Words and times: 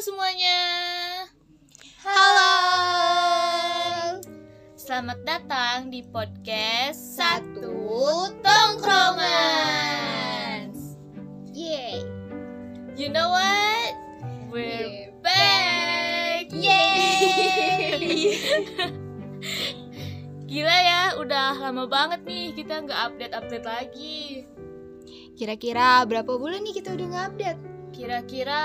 semuanya. 0.00 1.28
Halo. 2.00 2.56
Selamat 4.72 5.20
datang 5.28 5.92
di 5.92 6.00
podcast 6.08 7.20
Satu 7.20 8.32
Tongkrongan. 8.40 10.72
Yeay. 11.52 12.00
You 12.96 13.12
know 13.12 13.28
what? 13.28 13.92
We're 14.48 15.12
back. 15.20 16.48
Yeay. 16.48 18.00
Gila 20.48 20.76
ya, 20.80 21.12
udah 21.20 21.60
lama 21.60 21.84
banget 21.84 22.24
nih 22.24 22.56
kita 22.56 22.88
nggak 22.88 23.00
update-update 23.12 23.68
lagi. 23.68 24.48
Kira-kira 25.36 26.08
berapa 26.08 26.40
bulan 26.40 26.64
nih 26.64 26.80
kita 26.80 26.96
udah 26.96 27.04
nggak 27.04 27.36
update? 27.36 27.60
Kira-kira 27.92 28.64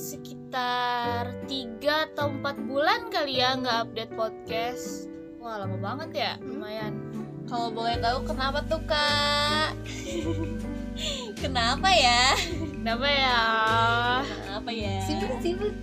sekitar 0.00 0.41
3 0.52 1.80
atau 1.80 2.28
4 2.28 2.68
bulan 2.68 3.08
kali 3.08 3.40
ya 3.40 3.56
nggak 3.56 3.88
update 3.88 4.12
podcast. 4.12 5.08
Wah, 5.40 5.64
lama 5.64 5.80
banget 5.80 6.10
ya, 6.12 6.32
lumayan. 6.44 6.92
Kalau 7.48 7.72
boleh 7.72 7.96
tahu 7.98 8.28
kenapa 8.28 8.60
tuh 8.68 8.84
kak? 8.84 9.72
kenapa 11.42 11.88
ya? 11.88 12.36
Kenapa 12.76 13.08
ya? 13.08 13.40
Kenapa 14.44 14.70
ya? 14.70 14.94
Sibuk 15.08 15.40
sibuk. 15.40 15.74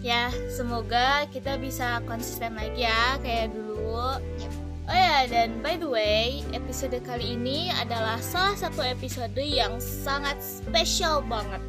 Ya, 0.00 0.32
semoga 0.48 1.28
kita 1.28 1.60
bisa 1.60 2.00
konsisten 2.08 2.56
lagi 2.56 2.88
ya 2.88 3.20
kayak 3.20 3.52
dulu. 3.52 4.16
Yep. 4.40 4.52
Oh 4.88 4.96
ya, 4.96 5.28
dan 5.28 5.60
by 5.60 5.76
the 5.76 5.84
way, 5.84 6.40
episode 6.56 6.96
kali 7.04 7.36
ini 7.36 7.68
adalah 7.76 8.16
salah 8.24 8.56
satu 8.56 8.80
episode 8.80 9.36
yang 9.36 9.76
sangat 9.76 10.40
spesial 10.40 11.20
banget. 11.28 11.60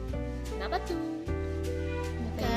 Kenapa 0.47 0.79
tuh? 0.87 1.18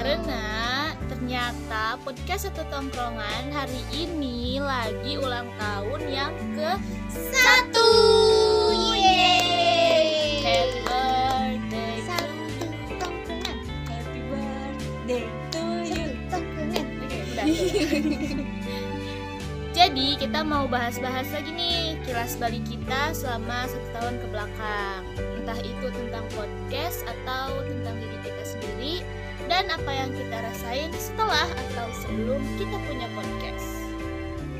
Karena 0.03 0.91
ternyata 1.07 1.95
podcast 2.03 2.51
satu 2.51 2.67
tongkrongan 2.75 3.55
hari 3.55 3.87
ini 3.95 4.59
lagi 4.59 5.15
ulang 5.15 5.47
tahun 5.63 6.03
yang 6.11 6.35
ke 6.59 6.75
Satu. 7.07 7.87
Happy 8.75 8.99
Yeay. 8.99 10.43
birthday 10.43 12.03
to 12.03 12.03
Satu 12.03 12.67
tongkrongan. 12.99 13.57
Happy 13.87 14.21
birthday 14.27 15.23
to 15.55 15.63
you. 15.87 16.07
Satu 16.11 16.19
tongkrongan. 16.35 16.87
Oke, 16.99 17.19
udah. 17.23 17.47
Jadi 19.79 20.09
kita 20.19 20.43
mau 20.43 20.67
bahas-bahas 20.67 21.31
lagi 21.31 21.55
nih 21.55 21.95
kilas 22.03 22.35
balik 22.43 22.67
kita 22.67 23.15
selama 23.15 23.71
satu 23.71 23.87
tahun 23.95 24.19
ke 24.19 24.27
belakang. 24.35 25.03
Entah 25.39 25.59
itu 25.63 25.87
tentang 25.95 26.27
podcast 26.35 27.07
atau 27.07 27.63
tentang 27.63 27.95
diri 28.03 28.19
kita 28.27 28.43
sendiri 28.43 29.07
dan 29.51 29.71
apa 29.71 29.91
yang 29.91 30.11
kita 30.15 30.37
rasain 30.39 30.91
setelah 30.95 31.49
atau 31.69 31.87
sebelum 32.03 32.43
kita 32.59 32.77
punya 32.87 33.09
podcast. 33.17 33.69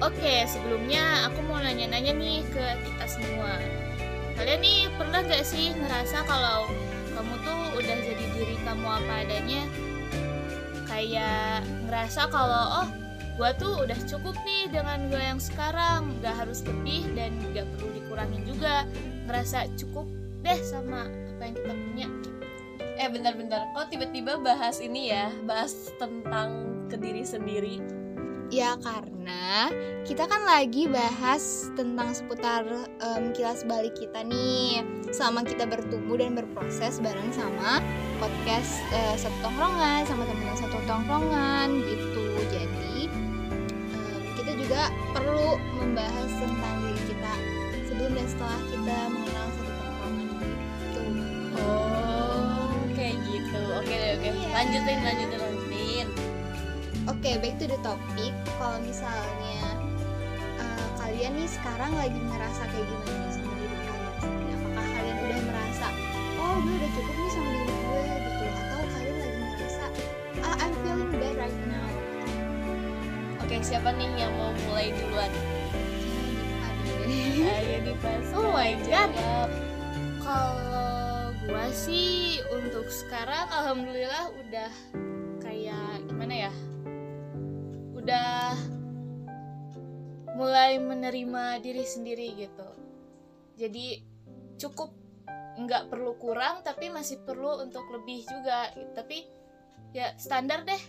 Oke, 0.03 0.47
sebelumnya 0.51 1.31
aku 1.31 1.39
mau 1.47 1.63
nanya-nanya 1.63 2.11
nih 2.11 2.43
ke 2.51 2.65
kita 2.83 3.07
semua. 3.07 3.63
Kalian 4.35 4.61
nih 4.65 4.91
pernah 4.99 5.23
gak 5.23 5.47
sih 5.47 5.71
ngerasa 5.79 6.27
kalau 6.27 6.67
kamu 7.15 7.35
tuh 7.47 7.61
udah 7.79 7.97
jadi 8.03 8.25
diri 8.35 8.57
kamu 8.67 8.89
apa 8.89 9.15
adanya? 9.23 9.63
Kayak 10.91 11.63
ngerasa 11.87 12.27
kalau 12.35 12.83
oh 12.83 12.89
gue 13.39 13.51
tuh 13.57 13.73
udah 13.87 13.99
cukup 14.11 14.37
nih 14.45 14.69
dengan 14.69 15.09
gue 15.09 15.23
yang 15.23 15.41
sekarang 15.41 16.21
nggak 16.21 16.37
harus 16.37 16.61
lebih 16.69 17.09
dan 17.17 17.33
nggak 17.55 17.65
perlu 17.75 17.89
dikurangin 17.97 18.45
juga 18.45 18.85
ngerasa 19.25 19.73
cukup 19.81 20.05
deh 20.45 20.61
sama 20.61 21.09
apa 21.09 21.43
yang 21.49 21.55
kita 21.57 21.73
punya 21.73 22.09
Eh 23.01 23.09
bentar-bentar, 23.09 23.73
kok 23.73 23.89
tiba-tiba 23.89 24.37
bahas 24.37 24.77
ini 24.85 25.09
ya? 25.09 25.33
Bahas 25.49 25.73
tentang 25.97 26.69
ke 26.93 27.01
diri 27.01 27.25
sendiri. 27.25 27.81
Ya 28.53 28.77
karena 28.85 29.73
kita 30.05 30.29
kan 30.29 30.45
lagi 30.45 30.85
bahas 30.85 31.73
tentang 31.73 32.13
seputar 32.13 32.69
em, 33.01 33.33
kilas 33.33 33.65
balik 33.65 33.97
kita 33.97 34.21
nih 34.29 34.85
selama 35.09 35.41
kita 35.41 35.65
bertumbuh 35.65 36.21
dan 36.21 36.37
berproses 36.37 37.01
bareng 37.01 37.33
sama 37.33 37.81
podcast 38.21 38.85
eh, 38.93 39.17
satu 39.17 39.41
tongkrongan 39.41 40.05
sama 40.05 40.29
teman 40.29 40.53
satu 40.53 40.79
tongkrongan 40.85 41.81
gitu. 41.81 42.25
Jadi 42.53 43.09
em, 43.97 44.21
kita 44.37 44.53
juga 44.53 44.93
perlu 45.17 45.57
membahas 45.81 46.29
tentang 46.37 46.77
diri 46.85 47.03
kita 47.09 47.35
sebelum 47.89 48.13
dan 48.21 48.27
setelah 48.29 48.61
kita 48.69 48.99
Oke. 54.23 54.31
Iya. 54.31 54.55
Lanjutin, 54.55 54.99
lanjutin, 55.03 55.39
lanjutin. 55.43 56.07
Oke, 57.11 57.31
back 57.43 57.59
to 57.59 57.67
the 57.67 57.79
topic. 57.83 58.31
Kalau 58.55 58.79
misalnya 58.87 59.67
eh, 60.63 60.87
kalian 61.03 61.35
nih 61.43 61.51
sekarang 61.51 61.91
lagi 61.99 62.15
ngerasa 62.15 62.63
kayak 62.71 62.87
gimana 62.87 63.19
nih 63.19 63.33
sama 63.35 63.51
diri 63.59 63.77
kalian 63.83 64.15
sendiri? 64.23 64.55
Apakah 64.55 64.87
kalian 64.95 65.17
udah 65.27 65.41
merasa, 65.43 65.87
oh 66.39 66.55
gue 66.63 66.71
udah 66.71 66.91
cukup 66.95 67.15
nih 67.19 67.31
sama 67.35 67.51
diri 67.51 67.75
gue 67.75 68.03
gitu? 68.15 68.45
Atau 68.47 68.83
kalian 68.95 69.17
lagi 69.19 69.39
ngerasa, 69.43 69.85
ah 70.47 70.55
I'm 70.63 70.73
feeling 70.87 71.11
bad 71.19 71.35
right 71.43 71.59
now? 71.67 71.91
Oke, 73.43 73.55
siapa 73.59 73.91
nih 73.91 74.07
yang 74.15 74.31
mau 74.39 74.55
mulai 74.71 74.95
duluan? 74.95 75.35
Ayo 77.43 77.79
dipas. 77.91 78.31
Oh 78.39 78.55
my 78.55 78.79
God. 78.87 79.11
Kalau 80.23 80.72
gue 81.63 81.79
sih 81.79 82.43
untuk 82.51 82.91
sekarang 82.91 83.47
alhamdulillah 83.47 84.35
udah 84.35 84.73
kayak 85.39 86.03
gimana 86.11 86.51
ya 86.51 86.53
udah 87.95 88.59
mulai 90.35 90.83
menerima 90.83 91.63
diri 91.63 91.87
sendiri 91.87 92.35
gitu 92.35 92.67
jadi 93.55 94.03
cukup 94.59 94.91
nggak 95.63 95.87
perlu 95.87 96.19
kurang 96.19 96.67
tapi 96.67 96.91
masih 96.91 97.23
perlu 97.23 97.63
untuk 97.63 97.87
lebih 97.95 98.27
juga 98.27 98.75
tapi 98.99 99.31
ya 99.95 100.19
standar 100.19 100.67
deh 100.67 100.83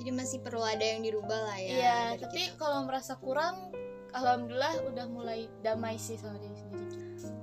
Jadi 0.00 0.08
masih 0.08 0.40
perlu 0.40 0.64
ada 0.64 0.80
yang 0.80 1.02
dirubah 1.02 1.52
lah 1.52 1.58
ya. 1.58 1.74
Iya, 1.74 1.98
tapi 2.22 2.54
kalau 2.54 2.86
merasa 2.86 3.18
kurang, 3.18 3.74
alhamdulillah 4.14 4.86
udah 4.86 5.06
mulai 5.10 5.50
damai 5.58 5.98
sih 5.98 6.14
sama 6.14 6.38
diri 6.38 6.54
sendiri. 6.54 6.96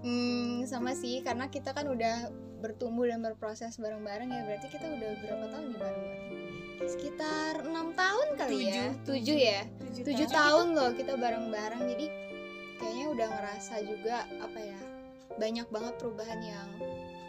Hmm, 0.08 0.64
sama 0.64 0.96
sih 0.96 1.20
karena 1.20 1.52
kita 1.52 1.76
kan 1.76 1.84
udah 1.92 2.32
bertumbuh 2.66 3.06
dan 3.06 3.22
berproses 3.22 3.78
bareng-bareng 3.78 4.34
ya. 4.34 4.42
Berarti 4.50 4.68
kita 4.74 4.90
udah 4.90 5.10
berapa 5.22 5.46
tahun 5.54 5.66
nih 5.70 5.78
bareng-bareng? 5.78 6.34
Sekitar 6.90 7.54
enam 7.62 7.88
tahun 7.94 8.28
kali 8.34 8.58
ya. 8.66 8.90
Tujuh. 9.06 9.06
Tujuh 9.06 9.38
ya. 9.38 9.62
tujuh 10.04 10.28
tahun 10.28 10.76
loh 10.76 10.92
kita 10.92 11.16
bareng-bareng 11.16 11.88
jadi 11.88 12.06
kayaknya 12.82 13.06
udah 13.16 13.28
ngerasa 13.32 13.76
juga 13.88 14.28
apa 14.44 14.60
ya 14.60 14.80
banyak 15.40 15.68
banget 15.72 15.94
perubahan 16.00 16.40
yang 16.44 16.70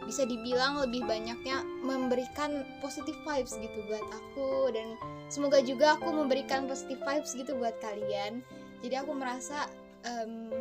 bisa 0.07 0.23
dibilang 0.23 0.79
lebih 0.79 1.03
banyaknya 1.03 1.67
memberikan 1.83 2.63
positive 2.79 3.19
vibes 3.27 3.59
gitu 3.59 3.79
buat 3.91 4.07
aku 4.15 4.71
dan 4.71 4.95
semoga 5.27 5.59
juga 5.59 5.99
aku 5.99 6.15
memberikan 6.15 6.71
positive 6.71 7.03
vibes 7.03 7.35
gitu 7.35 7.59
buat 7.59 7.75
kalian 7.83 8.43
jadi 8.87 9.03
aku 9.03 9.19
merasa 9.19 9.67
em, 10.07 10.55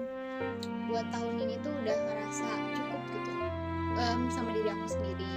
buat 0.90 1.06
tahun 1.14 1.36
ini 1.46 1.62
tuh 1.62 1.74
udah 1.86 1.98
ngerasa 2.10 2.48
cukup 2.74 3.02
gitu 3.14 3.32
em, 3.96 4.28
sama 4.28 4.52
diri 4.52 4.70
aku 4.70 4.88
sendiri 4.90 5.36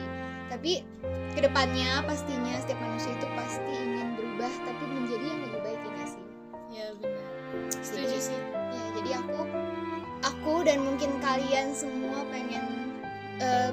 tapi 0.49 0.83
ke 1.33 1.41
depannya 1.41 2.03
pastinya 2.03 2.57
setiap 2.59 2.81
manusia 2.81 3.13
itu 3.13 3.27
pasti 3.33 3.73
ingin 3.73 4.17
berubah 4.17 4.53
tapi 4.65 4.85
menjadi 4.87 5.25
yang 5.25 5.41
lebih 5.45 5.61
baik 5.63 5.81
ya 5.85 6.07
sih 6.07 6.23
Ya 6.69 6.87
benar. 7.01 7.25
Setuju 7.81 8.07
Jadi- 8.07 8.27
sih. 8.29 8.41
ya 8.71 8.83
jadi 8.95 9.11
aku 9.19 9.39
aku 10.21 10.55
dan 10.63 10.79
mungkin 10.81 11.11
kalian 11.19 11.73
semua 11.73 12.21
pengen 12.29 12.65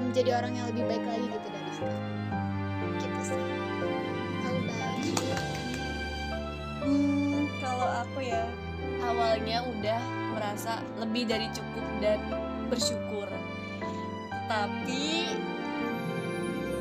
menjadi 0.00 0.38
orang 0.38 0.54
yang 0.54 0.66
lebih 0.70 0.86
baik 0.86 1.02
lagi 1.02 1.26
gitu 1.26 1.48
dari 1.50 1.70
sekarang 1.74 2.04
gitu 2.96 3.20
sih 3.20 3.40
how 4.40 4.54
about? 4.54 4.96
Hmm, 6.80 7.40
kalau 7.58 7.88
aku 8.00 8.18
ya 8.22 8.46
awalnya 9.02 9.58
udah 9.66 10.00
merasa 10.32 10.78
lebih 10.96 11.26
dari 11.26 11.50
cukup 11.50 11.82
dan 11.98 12.22
bersyukur. 12.68 13.26
Tapi 14.46 15.34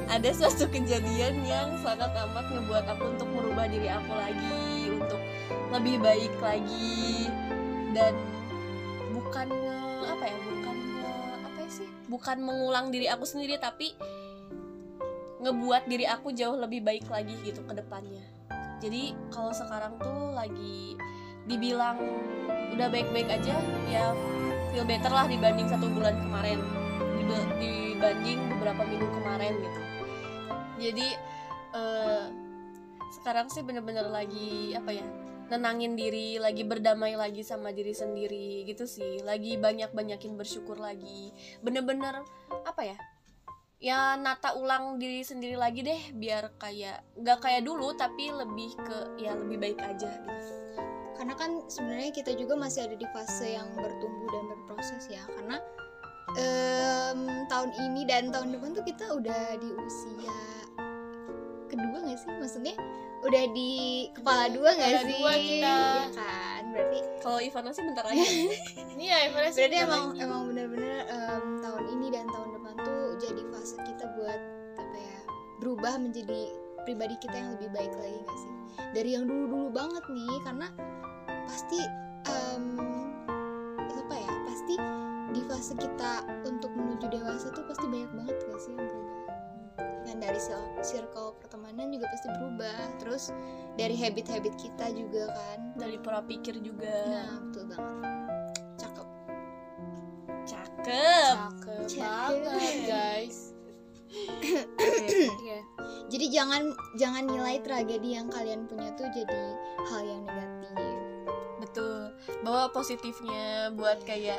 ada 0.05 0.29
suatu 0.29 0.69
kejadian 0.69 1.41
yang 1.43 1.73
sangat 1.81 2.13
amat 2.13 2.45
ngebuat 2.53 2.85
aku 2.93 3.03
untuk 3.17 3.29
merubah 3.33 3.65
diri 3.65 3.89
aku 3.89 4.13
lagi, 4.13 4.93
untuk 4.93 5.21
lebih 5.73 5.97
baik 6.01 6.33
lagi. 6.39 7.29
Dan 7.91 8.13
bukan 9.17 9.49
apa 10.05 10.23
ya, 10.29 10.37
bukan 10.45 10.75
apa 11.41 11.57
ya 11.65 11.69
sih? 11.69 11.87
Bukan 12.05 12.37
mengulang 12.45 12.93
diri 12.93 13.09
aku 13.09 13.25
sendiri 13.25 13.57
tapi 13.57 13.97
ngebuat 15.41 15.89
diri 15.89 16.05
aku 16.05 16.33
jauh 16.33 16.57
lebih 16.57 16.85
baik 16.85 17.09
lagi 17.09 17.33
gitu 17.41 17.65
ke 17.65 17.73
depannya. 17.73 18.23
Jadi 18.81 19.17
kalau 19.33 19.49
sekarang 19.49 19.97
tuh 19.97 20.37
lagi 20.37 20.99
dibilang 21.45 21.97
udah 22.73 22.87
baik-baik 22.89 23.29
aja 23.29 23.55
ya 23.87 24.11
feel 24.73 24.83
better 24.83 25.13
lah 25.13 25.29
dibanding 25.29 25.69
satu 25.69 25.87
bulan 25.93 26.17
kemarin 26.17 26.59
dibanding 27.57 28.39
beberapa 28.55 28.81
minggu 28.85 29.07
kemarin 29.09 29.53
gitu. 29.61 29.81
Jadi 30.81 31.07
eh, 31.75 32.25
sekarang 33.21 33.47
sih 33.49 33.63
bener-bener 33.63 34.07
lagi 34.09 34.75
apa 34.75 34.91
ya 34.91 35.05
nenangin 35.45 35.93
diri 35.93 36.41
lagi 36.41 36.65
berdamai 36.65 37.13
lagi 37.13 37.45
sama 37.45 37.71
diri 37.71 37.93
sendiri 37.93 38.65
gitu 38.67 38.85
sih. 38.85 39.21
Lagi 39.21 39.57
banyak-banyakin 39.57 40.37
bersyukur 40.37 40.77
lagi. 40.77 41.31
Bener-bener 41.61 42.25
apa 42.65 42.83
ya 42.83 42.97
ya 43.75 44.15
nata 44.15 44.55
ulang 44.55 44.97
diri 44.97 45.21
sendiri 45.21 45.59
lagi 45.59 45.83
deh 45.83 46.15
biar 46.15 46.55
kayak 46.57 47.05
nggak 47.19 47.43
kayak 47.43 47.61
dulu 47.67 47.91
tapi 47.93 48.31
lebih 48.31 48.71
ke 48.81 49.19
ya 49.21 49.35
lebih 49.35 49.57
baik 49.61 49.79
aja. 49.83 50.09
Gitu 50.09 50.65
karena 51.15 51.33
kan 51.39 51.51
sebenarnya 51.71 52.11
kita 52.11 52.35
juga 52.35 52.59
masih 52.59 52.91
ada 52.91 52.95
di 52.99 53.07
fase 53.15 53.55
yang 53.55 53.71
bertumbuh 53.79 54.27
dan 54.29 54.43
berproses 54.51 55.03
ya. 55.07 55.23
Karena 55.31 55.57
em, 56.33 57.19
tahun 57.45 57.69
ini 57.77 58.01
dan 58.09 58.33
tahun 58.33 58.57
depan 58.57 58.69
tuh 58.73 58.85
kita 58.85 59.05
udah 59.13 59.43
di 59.61 59.69
usia 59.77 60.37
kedua 61.69 61.97
nggak 62.01 62.17
sih? 62.17 62.29
Maksudnya 62.41 62.75
udah 63.21 63.43
di 63.53 63.73
kepala 64.13 64.49
dua 64.49 64.69
nggak 64.73 64.91
sih? 65.05 65.17
dua 65.17 65.33
kita. 65.33 65.75
Iya 65.77 66.05
kan? 66.13 66.61
Berarti 66.73 66.99
kalau 67.21 67.39
Ivana 67.41 67.69
sih 67.71 67.83
bentar 67.85 68.05
lagi. 68.05 68.25
Iya, 68.95 69.27
Everest 69.27 69.59
berarti 69.59 69.75
bentar 69.75 69.87
emang 69.91 70.03
lagi. 70.07 70.23
emang 70.23 70.41
bener-bener 70.47 70.97
em, 71.11 71.45
tahun 71.59 71.83
ini 71.93 72.07
dan 72.09 72.25
tahun 72.31 72.49
depan 72.55 72.73
tuh 72.79 73.03
jadi 73.19 73.41
fase 73.51 73.75
kita 73.83 74.05
buat 74.15 74.39
apa 74.79 74.97
ya 74.97 75.17
berubah 75.59 75.93
menjadi 75.99 76.41
pribadi 76.87 77.15
kita 77.19 77.35
yang 77.35 77.49
lebih 77.59 77.69
baik 77.75 77.91
lagi 77.91 78.17
nggak 78.23 78.39
sih? 78.39 78.53
Dari 78.95 79.09
yang 79.19 79.25
dulu-dulu 79.27 79.67
banget 79.75 80.03
nih 80.07 80.37
karena 80.47 80.67
pasti 81.45 81.79
em, 82.25 82.65
apa 83.99 84.15
ya 84.15 84.31
pasti 84.47 84.75
di 85.33 85.41
fase 85.49 85.73
kita 85.77 86.25
untuk 86.45 86.69
menuju 86.75 87.09
dewasa 87.09 87.49
tuh 87.53 87.65
pasti 87.65 87.85
banyak 87.89 88.11
banget 88.13 88.37
gak 88.45 88.59
sih 88.61 88.73
yang 88.75 88.85
berubah 88.85 89.23
dan 90.05 90.15
dari 90.21 90.39
circle 90.85 91.33
pertemanan 91.41 91.89
juga 91.89 92.05
pasti 92.13 92.27
berubah 92.37 92.79
terus 93.01 93.33
dari 93.73 93.97
habit-habit 93.97 94.53
kita 94.53 94.93
juga 94.93 95.33
kan 95.33 95.73
dari 95.81 95.97
pola 95.97 96.21
pikir 96.21 96.61
juga 96.61 96.93
nah 97.09 97.41
betul 97.41 97.63
banget 97.73 98.13
cakep 98.77 99.07
cakep 100.45 100.85
Cakep 100.85 101.89
Cakep. 101.89 102.45
banget, 102.45 102.75
guys. 102.85 103.37
Iya. 104.15 105.59
Jadi 106.07 106.25
jangan 106.29 106.61
jangan 106.95 107.25
nilai 107.25 107.59
tragedi 107.65 108.15
yang 108.15 108.29
kalian 108.29 108.69
punya 108.69 108.93
tuh 108.95 109.09
jadi 109.11 109.43
hal 109.89 110.01
yang 110.05 110.23
negatif. 110.23 110.54
Bawa 112.45 112.69
positifnya 112.69 113.73
buat 113.73 114.05
kayak 114.05 114.37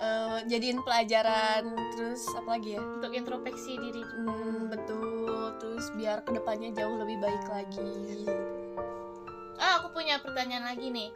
eh, 0.00 0.38
jadiin 0.48 0.80
pelajaran 0.80 1.68
terus 1.92 2.24
apa 2.32 2.56
lagi 2.56 2.74
ya 2.74 2.82
Untuk 2.82 3.12
introspeksi 3.12 3.76
diri 3.76 4.00
juga. 4.00 4.32
Hmm, 4.32 4.62
betul 4.72 5.44
terus 5.60 5.86
biar 5.94 6.24
ke 6.24 6.32
depannya 6.32 6.72
jauh 6.72 6.96
lebih 6.96 7.20
baik 7.20 7.44
lagi 7.52 8.24
Ah, 9.54 9.78
aku 9.78 9.94
punya 9.94 10.18
pertanyaan 10.18 10.66
lagi 10.66 10.90
nih. 10.90 11.14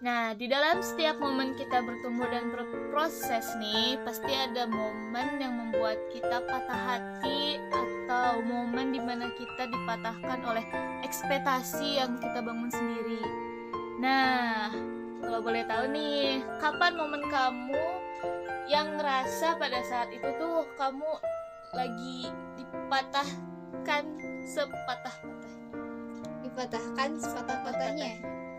Nah, 0.00 0.32
di 0.32 0.48
dalam 0.48 0.80
setiap 0.80 1.20
momen 1.20 1.52
kita 1.60 1.84
bertumbuh 1.84 2.24
dan 2.32 2.48
berproses 2.48 3.44
nih, 3.60 4.00
pasti 4.00 4.32
ada 4.32 4.64
momen 4.64 5.36
yang 5.36 5.52
membuat 5.60 6.00
kita 6.08 6.40
patah 6.40 6.80
hati 6.88 7.60
atau 7.68 8.40
momen 8.40 8.96
di 8.96 9.00
mana 9.00 9.28
kita 9.36 9.68
dipatahkan 9.68 10.40
oleh 10.40 10.64
ekspektasi 11.04 12.00
yang 12.00 12.16
kita 12.16 12.40
bangun 12.40 12.72
sendiri. 12.72 13.49
Nah, 14.00 14.72
kalau 15.20 15.44
boleh 15.44 15.60
tahu 15.68 15.92
nih, 15.92 16.40
kapan 16.56 16.96
momen 16.96 17.20
kamu 17.28 17.84
yang 18.72 18.96
ngerasa 18.96 19.60
pada 19.60 19.84
saat 19.84 20.08
itu 20.08 20.24
tuh 20.40 20.64
kamu 20.80 21.10
lagi 21.76 22.32
dipatahkan 22.56 24.04
sepatah-patah 24.48 25.16
Dipatahkan 26.48 27.10
sepatah-patahnya. 27.20 28.12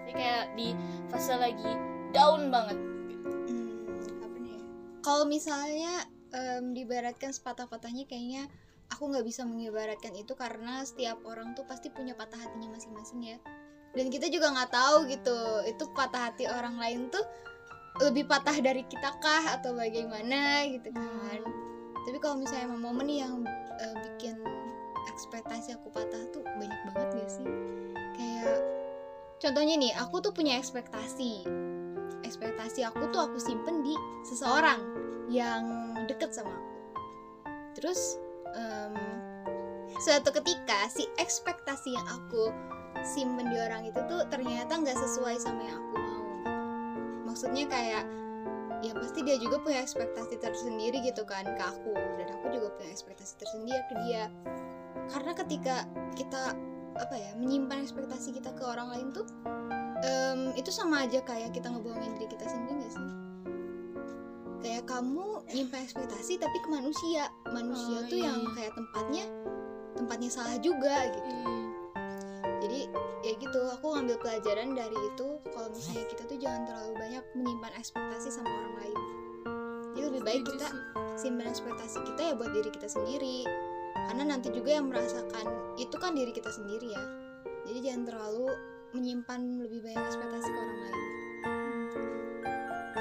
Jadi 0.06 0.12
kayak 0.14 0.46
di 0.54 0.78
fase 1.10 1.34
lagi 1.34 1.72
down 2.14 2.54
banget. 2.54 2.78
Hmm, 3.50 4.22
apa 4.22 4.38
nih 4.38 4.52
ya? 4.54 4.62
Kalau 5.02 5.26
misalnya 5.26 6.06
em, 6.38 6.78
diibaratkan 6.78 7.34
sepatah-patahnya 7.34 8.06
kayaknya 8.06 8.46
aku 8.94 9.10
nggak 9.10 9.26
bisa 9.26 9.42
mengibaratkan 9.44 10.14
itu 10.14 10.38
karena 10.38 10.86
setiap 10.86 11.18
orang 11.26 11.58
tuh 11.58 11.66
pasti 11.66 11.90
punya 11.90 12.14
patah 12.14 12.38
hatinya 12.38 12.78
masing-masing 12.78 13.26
ya. 13.26 13.38
Dan 13.92 14.08
kita 14.08 14.32
juga 14.32 14.52
nggak 14.56 14.72
tahu 14.72 14.98
gitu 15.12 15.38
itu 15.68 15.84
patah 15.92 16.32
hati 16.32 16.48
orang 16.48 16.80
lain 16.80 17.12
tuh 17.12 17.24
lebih 18.08 18.24
patah 18.24 18.56
dari 18.64 18.88
kita 18.88 19.20
kah 19.20 19.60
atau 19.60 19.76
bagaimana 19.76 20.64
gitu 20.72 20.90
kan. 20.96 21.40
Tapi 22.08 22.18
kalau 22.24 22.40
misalnya 22.40 22.72
momen 22.72 23.08
yang 23.12 23.44
eh, 23.78 23.96
bikin 24.10 24.40
ekspektasi 25.12 25.76
aku 25.76 25.92
patah 25.92 26.24
tuh 26.32 26.42
banyak 26.56 26.82
banget 26.92 27.10
gak 27.20 27.30
sih? 27.30 27.48
Kayak 28.16 28.60
contohnya 29.44 29.76
nih, 29.76 29.92
aku 30.00 30.24
tuh 30.24 30.32
punya 30.32 30.56
ekspektasi 30.56 31.46
ekspektasi 32.32 32.88
aku 32.88 33.12
tuh 33.12 33.28
aku 33.28 33.38
simpen 33.44 33.84
di 33.84 33.92
seseorang 34.24 34.80
yang 35.28 35.92
deket 36.08 36.32
sama 36.32 36.48
aku 36.48 36.72
terus 37.76 38.16
em, 38.56 38.96
suatu 40.00 40.32
ketika 40.32 40.88
si 40.88 41.04
ekspektasi 41.20 41.92
yang 41.92 42.08
aku 42.08 42.56
simpen 43.04 43.50
di 43.50 43.58
orang 43.58 43.88
itu 43.90 44.00
tuh 44.06 44.24
ternyata 44.30 44.78
nggak 44.78 44.98
sesuai 44.98 45.36
sama 45.42 45.62
yang 45.66 45.78
aku 45.78 45.96
mau. 45.98 46.24
Maksudnya 47.32 47.66
kayak 47.68 48.04
ya 48.82 48.94
pasti 48.98 49.22
dia 49.22 49.38
juga 49.38 49.62
punya 49.62 49.86
ekspektasi 49.86 50.42
tersendiri 50.42 51.06
gitu 51.06 51.22
kan 51.22 51.46
ke 51.46 51.64
aku 51.64 51.94
dan 51.94 52.28
aku 52.34 52.50
juga 52.50 52.74
punya 52.78 52.90
ekspektasi 52.94 53.34
tersendiri 53.38 53.82
ke 53.90 53.96
dia. 54.06 54.26
Karena 55.14 55.32
ketika 55.38 55.86
kita 56.18 56.58
apa 57.00 57.16
ya 57.16 57.32
menyimpan 57.40 57.88
ekspektasi 57.88 58.36
kita 58.36 58.52
ke 58.52 58.64
orang 58.68 58.92
lain 58.92 59.08
tuh 59.16 59.24
em, 60.04 60.52
itu 60.60 60.70
sama 60.74 61.08
aja 61.08 61.24
kayak 61.24 61.56
kita 61.56 61.72
ngebohongin 61.72 62.18
diri 62.20 62.28
kita 62.28 62.46
sendiri 62.50 62.84
gak 62.84 62.94
sih? 62.94 63.10
Kayak 64.62 64.84
kamu 64.86 65.42
nyimpan 65.50 65.82
ekspektasi 65.90 66.38
tapi 66.38 66.58
ke 66.62 66.70
manusia, 66.70 67.34
manusia 67.50 67.98
Oh, 68.02 68.10
tuh 68.10 68.18
iya, 68.20 68.30
yang 68.30 68.42
kayak 68.54 68.74
tempatnya 68.78 69.26
tempatnya 69.98 70.30
salah 70.30 70.58
juga 70.62 70.96
gitu. 71.10 71.30
Jadi 72.62 72.80
ya 73.26 73.34
gitu, 73.42 73.62
aku 73.74 73.86
ngambil 73.98 74.18
pelajaran 74.22 74.78
dari 74.78 74.94
itu 74.94 75.28
kalau 75.50 75.70
misalnya 75.74 76.06
kita 76.06 76.24
tuh 76.30 76.38
jangan 76.38 76.62
terlalu 76.70 76.94
banyak 76.94 77.24
menyimpan 77.34 77.74
ekspektasi 77.82 78.30
sama 78.30 78.50
orang 78.50 78.76
lain. 78.86 78.98
Jadi 79.92 80.02
lebih 80.08 80.22
baik 80.22 80.44
kita 80.46 80.68
simpan 81.18 81.50
ekspektasi 81.50 81.98
kita 82.06 82.22
ya 82.22 82.34
buat 82.38 82.54
diri 82.54 82.70
kita 82.70 82.88
sendiri. 82.88 83.50
Karena 84.08 84.24
nanti 84.38 84.54
juga 84.54 84.78
yang 84.78 84.88
merasakan 84.88 85.46
itu 85.82 85.96
kan 85.98 86.14
diri 86.14 86.32
kita 86.32 86.54
sendiri 86.54 86.94
ya. 86.94 87.04
Jadi 87.66 87.80
jangan 87.82 88.04
terlalu 88.14 88.48
menyimpan 88.94 89.42
lebih 89.66 89.80
banyak 89.82 90.04
ekspektasi 90.06 90.48
ke 90.52 90.58
orang 90.60 90.80
lain. 90.86 91.00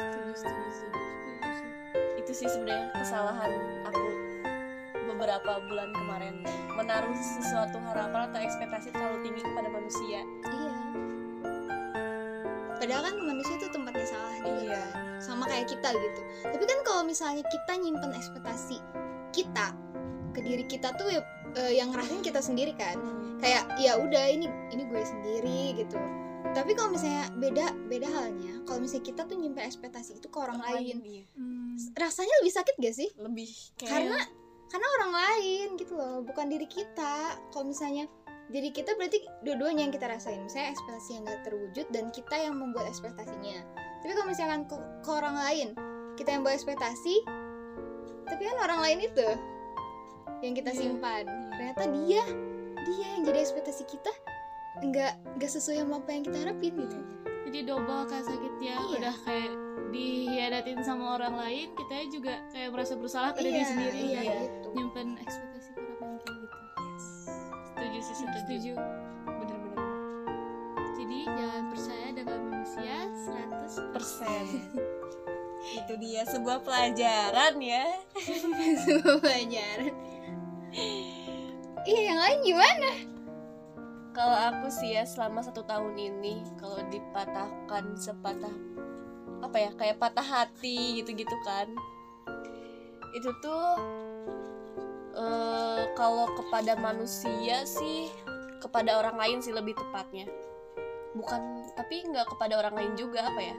setuju 0.01 0.33
setuju 0.39 0.71
setuju 0.73 1.01
itu 2.31 2.33
sih 2.47 2.49
sebenarnya 2.49 2.95
kesalahan 2.95 3.51
aku 3.91 4.20
beberapa 5.21 5.61
bulan 5.69 5.93
kemarin 5.93 6.41
menaruh 6.73 7.13
sesuatu 7.13 7.77
harapan 7.77 8.33
atau 8.33 8.41
ekspektasi 8.41 8.89
terlalu 8.89 9.21
tinggi 9.29 9.45
kepada 9.45 9.69
manusia 9.69 10.25
Iya. 10.49 10.73
Padahal 12.81 13.13
kan 13.13 13.17
manusia 13.21 13.61
itu 13.61 13.69
tempatnya 13.69 14.07
salah 14.09 14.33
juga 14.41 14.65
Iya. 14.65 14.81
kan. 14.89 15.21
Sama 15.21 15.45
kayak 15.45 15.69
kita 15.69 15.93
gitu. 15.93 16.21
Tapi 16.49 16.65
kan 16.65 16.79
kalau 16.81 17.03
misalnya 17.05 17.45
kita 17.45 17.77
nyimpen 17.77 18.17
ekspektasi 18.17 18.81
kita 19.37 19.77
ke 20.33 20.41
diri 20.41 20.65
kita 20.65 20.97
tuh 20.97 21.13
ya, 21.13 21.21
eh, 21.61 21.77
yang 21.77 21.93
ngerasain 21.93 22.25
kita 22.25 22.41
sendiri 22.41 22.73
kan. 22.73 22.97
Kayak 23.37 23.69
ya 23.77 24.01
udah 24.01 24.25
ini 24.33 24.49
ini 24.73 24.89
gue 24.89 25.03
sendiri 25.05 25.77
gitu. 25.77 26.01
Tapi 26.57 26.73
kalau 26.73 26.97
misalnya 26.97 27.29
beda 27.37 27.77
beda 27.85 28.09
halnya, 28.09 28.65
kalau 28.65 28.81
misalnya 28.81 29.05
kita 29.13 29.23
tuh 29.29 29.37
nyimpen 29.37 29.69
ekspektasi 29.69 30.17
itu 30.17 30.33
ke 30.33 30.39
orang, 30.41 30.65
lain, 30.65 30.99
iya. 31.05 31.25
Hmm. 31.37 31.77
rasanya 31.95 32.33
lebih 32.43 32.55
sakit 32.57 32.75
gak 32.81 32.97
sih? 32.97 33.09
lebih 33.21 33.49
kayak 33.77 33.93
Karena 33.93 34.19
karena 34.71 34.87
orang 35.03 35.13
lain 35.13 35.67
gitu 35.77 35.99
loh, 35.99 36.23
bukan 36.23 36.47
diri 36.47 36.65
kita. 36.71 37.35
Kalau 37.51 37.67
misalnya 37.67 38.07
diri 38.51 38.71
kita 38.71 38.95
berarti 38.95 39.19
dua-duanya 39.43 39.91
yang 39.91 39.95
kita 39.95 40.07
rasain. 40.07 40.39
Misalnya 40.47 40.75
ekspektasi 40.75 41.11
yang 41.19 41.23
gak 41.27 41.43
terwujud 41.47 41.87
dan 41.91 42.05
kita 42.15 42.37
yang 42.39 42.55
membuat 42.59 42.87
ekspektasinya. 42.87 43.67
Tapi 44.03 44.13
kalau 44.15 44.29
misalkan 44.31 44.67
ke, 44.71 44.77
ke 45.03 45.11
orang 45.11 45.37
lain, 45.37 45.69
kita 46.15 46.39
yang 46.39 46.43
buat 46.47 46.55
ekspektasi, 46.55 47.15
tapi 48.31 48.43
kan 48.47 48.57
orang 48.63 48.81
lain 48.81 48.99
itu 49.11 49.29
yang 50.41 50.55
kita 50.55 50.71
Iya. 50.73 50.79
simpan. 50.79 51.25
Ternyata 51.55 51.85
dia, 51.91 52.23
dia 52.87 53.07
yang 53.19 53.23
jadi 53.27 53.39
ekspektasi 53.43 53.85
kita 53.91 54.13
nggak 54.81 55.13
nggak 55.37 55.51
sesuai 55.51 55.83
sama 55.83 55.99
apa 56.01 56.11
yang 56.15 56.23
kita 56.25 56.39
harapin 56.47 56.73
gitu. 56.79 57.20
Jadi 57.51 57.67
double 57.67 58.07
kan 58.07 58.23
sakitnya 58.23 58.79
Iya. 58.79 58.95
udah 58.95 59.15
kayak 59.21 59.51
dihianatin 59.91 60.79
sama 60.81 61.19
orang 61.19 61.35
lain, 61.35 61.67
kita 61.75 61.95
juga 62.09 62.39
kayak 62.49 62.71
merasa 62.71 62.95
bersalah 62.95 63.35
ke 63.35 63.43
diri 63.43 63.59
Iya, 63.59 63.67
sendiri 63.67 64.01
iya, 64.05 64.21
ya. 64.23 64.39
gitu. 64.47 64.69
Nyimpen 64.73 65.19
ekspektasi 65.19 65.69
ke 65.69 65.81
orang 65.83 65.99
lain 65.99 66.19
kayak 66.21 66.39
gitu. 66.39 66.59
Setuju 67.67 67.99
sih, 68.01 68.15
Setuju. 68.15 68.39
setuju. 68.39 68.73
bener-bener 69.27 69.79
Jadi 70.95 71.19
jangan 71.27 71.65
percaya 71.67 72.09
dengan 72.13 72.39
manusia 72.45 72.97
100% 73.27 73.91
persen 73.91 74.45
itu 75.81 75.93
dia 75.99 76.23
sebuah 76.25 76.59
pelajaran 76.61 77.55
ya 77.59 77.85
Sebuah 78.85 79.17
pelajaran. 79.19 79.91
iya 81.83 82.01
yang 82.07 82.19
lain 82.19 82.39
gimana 82.43 82.91
kalau 84.11 84.37
aku 84.37 84.67
sih 84.69 84.95
ya 84.99 85.07
selama 85.07 85.43
satu 85.43 85.63
tahun 85.67 85.95
ini 85.95 86.43
kalau 86.59 86.79
dipatahkan 86.91 87.85
sepatah 87.97 88.57
apa 89.41 89.57
ya 89.57 89.71
kayak 89.75 89.97
patah 89.97 90.25
hati 90.25 91.01
gitu-gitu 91.01 91.37
kan 91.47 91.71
itu 93.17 93.31
tuh 93.43 93.67
eh, 95.19 95.83
kalau 95.99 96.31
kepada 96.39 96.79
manusia 96.79 97.67
sih 97.67 98.07
kepada 98.61 99.01
orang 99.01 99.17
lain 99.17 99.39
sih 99.41 99.51
lebih 99.51 99.75
tepatnya. 99.75 100.29
Bukan 101.17 101.67
tapi 101.75 102.07
nggak 102.07 102.29
kepada 102.37 102.61
orang 102.61 102.75
lain 102.77 102.93
juga 102.95 103.27
apa 103.27 103.41
ya? 103.41 103.57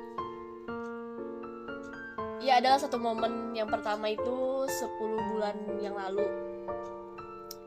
Ya 2.41 2.53
adalah 2.57 2.79
satu 2.81 2.97
momen 2.97 3.53
yang 3.53 3.69
pertama 3.69 4.09
itu 4.09 4.65
10 4.65 5.29
bulan 5.29 5.57
yang 5.77 5.93
lalu 5.93 6.25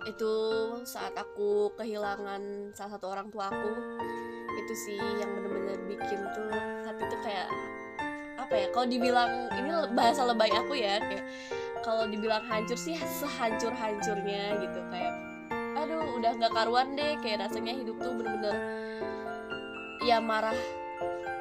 itu 0.05 0.35
saat 0.85 1.17
aku 1.17 1.73
kehilangan 1.81 2.73
salah 2.77 2.97
satu 2.97 3.13
orang 3.13 3.29
tua 3.33 3.49
aku 3.49 3.73
itu 4.55 4.75
sih 4.77 5.01
yang 5.01 5.31
bener-bener 5.35 5.79
bikin 5.89 6.21
tuh 6.37 6.49
hati 6.85 7.03
tuh 7.09 7.21
kayak 7.25 7.49
apa 8.39 8.55
ya 8.55 8.67
kalau 8.71 8.87
dibilang 8.87 9.49
ini 9.57 9.71
bahasa 9.97 10.23
lebay 10.29 10.53
aku 10.53 10.77
ya 10.77 11.01
kayak 11.01 11.25
kalau 11.81 12.05
dibilang 12.09 12.45
hancur 12.45 12.77
sih 12.77 12.97
sehancur 13.01 13.73
hancurnya 13.73 14.61
gitu 14.61 14.81
kayak 14.93 15.15
aduh 15.75 16.17
udah 16.21 16.33
nggak 16.39 16.53
karuan 16.53 16.95
deh 16.95 17.17
kayak 17.25 17.49
rasanya 17.49 17.73
hidup 17.75 17.97
tuh 17.99 18.13
bener-bener 18.15 18.57
ya 20.05 20.21
marah. 20.21 20.55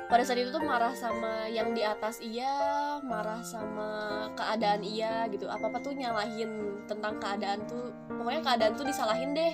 Pada 0.08 0.24
saat 0.24 0.40
itu 0.40 0.54
tuh 0.54 0.64
marah 0.64 0.94
sama 0.96 1.50
yang 1.52 1.76
di 1.76 1.84
atas 1.84 2.22
iya 2.24 3.02
marah 3.04 3.44
sama 3.44 4.30
keadaan 4.38 4.82
iya 4.86 5.28
gitu. 5.28 5.52
Apa 5.52 5.68
apa 5.68 5.84
tuh 5.84 5.94
nyalahin 5.98 6.80
tentang 6.88 7.20
keadaan 7.20 7.66
tuh 7.68 7.92
pokoknya 8.24 8.42
keadaan 8.48 8.74
tuh 8.80 8.88
disalahin 8.88 9.36
deh. 9.36 9.54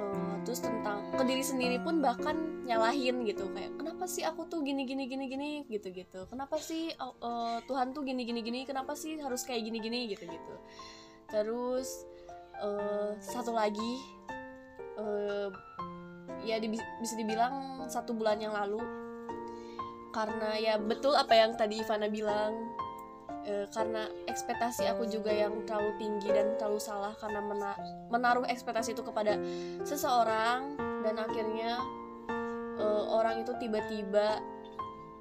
Eh, 0.00 0.34
terus 0.48 0.64
tentang 0.64 1.12
ke 1.12 1.22
diri 1.28 1.44
sendiri 1.44 1.76
pun 1.84 2.00
bahkan 2.00 2.64
nyalahin 2.64 3.22
gitu. 3.28 3.46
Kayak 3.52 3.76
kenapa 3.76 4.04
sih 4.08 4.24
aku 4.24 4.48
tuh 4.48 4.64
gini 4.64 4.88
gini 4.88 5.04
gini 5.06 5.24
gini? 5.28 5.50
gitu 5.68 5.92
gitu 5.92 6.24
kenapa 6.32 6.56
sih 6.56 6.90
oh, 6.98 7.12
eh, 7.20 7.58
Tuhan 7.68 7.92
tuh 7.92 8.02
gini 8.02 8.24
gini 8.24 8.40
gini? 8.40 8.60
Kenapa 8.64 8.96
sih 8.96 9.20
harus 9.20 9.44
kayak 9.44 9.68
gini 9.68 9.78
gini? 9.78 10.08
gitu 10.08 10.24
gitu 10.24 10.54
terus 11.26 12.06
eh, 12.62 13.10
satu 13.18 13.50
lagi 13.50 13.92
eh, 14.96 15.50
ya 16.46 16.56
di- 16.62 16.70
bisa 17.02 17.14
dibilang 17.18 17.84
satu 17.90 18.14
bulan 18.14 18.38
yang 18.38 18.54
lalu. 18.54 18.78
Karena 20.14 20.56
ya 20.56 20.74
betul 20.80 21.12
apa 21.12 21.34
yang 21.36 21.58
tadi 21.58 21.82
Ivana 21.82 22.08
bilang 22.08 22.56
eh, 23.46 23.66
karena 23.70 24.10
ekspektasi 24.26 24.90
aku 24.90 25.06
juga 25.06 25.30
yang 25.30 25.62
terlalu 25.64 25.94
tinggi 26.02 26.28
dan 26.34 26.58
terlalu 26.58 26.82
salah 26.82 27.14
karena 27.16 27.40
mena- 27.40 27.80
menaruh 28.10 28.44
ekspektasi 28.50 28.92
itu 28.92 29.06
kepada 29.06 29.38
seseorang 29.86 30.74
dan 31.06 31.14
akhirnya 31.22 31.78
eh, 32.76 33.04
orang 33.08 33.46
itu 33.46 33.54
tiba-tiba 33.56 34.42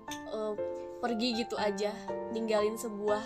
eh, 0.10 0.54
pergi 1.00 1.46
gitu 1.46 1.56
aja 1.56 1.94
ninggalin 2.34 2.74
sebuah 2.76 3.22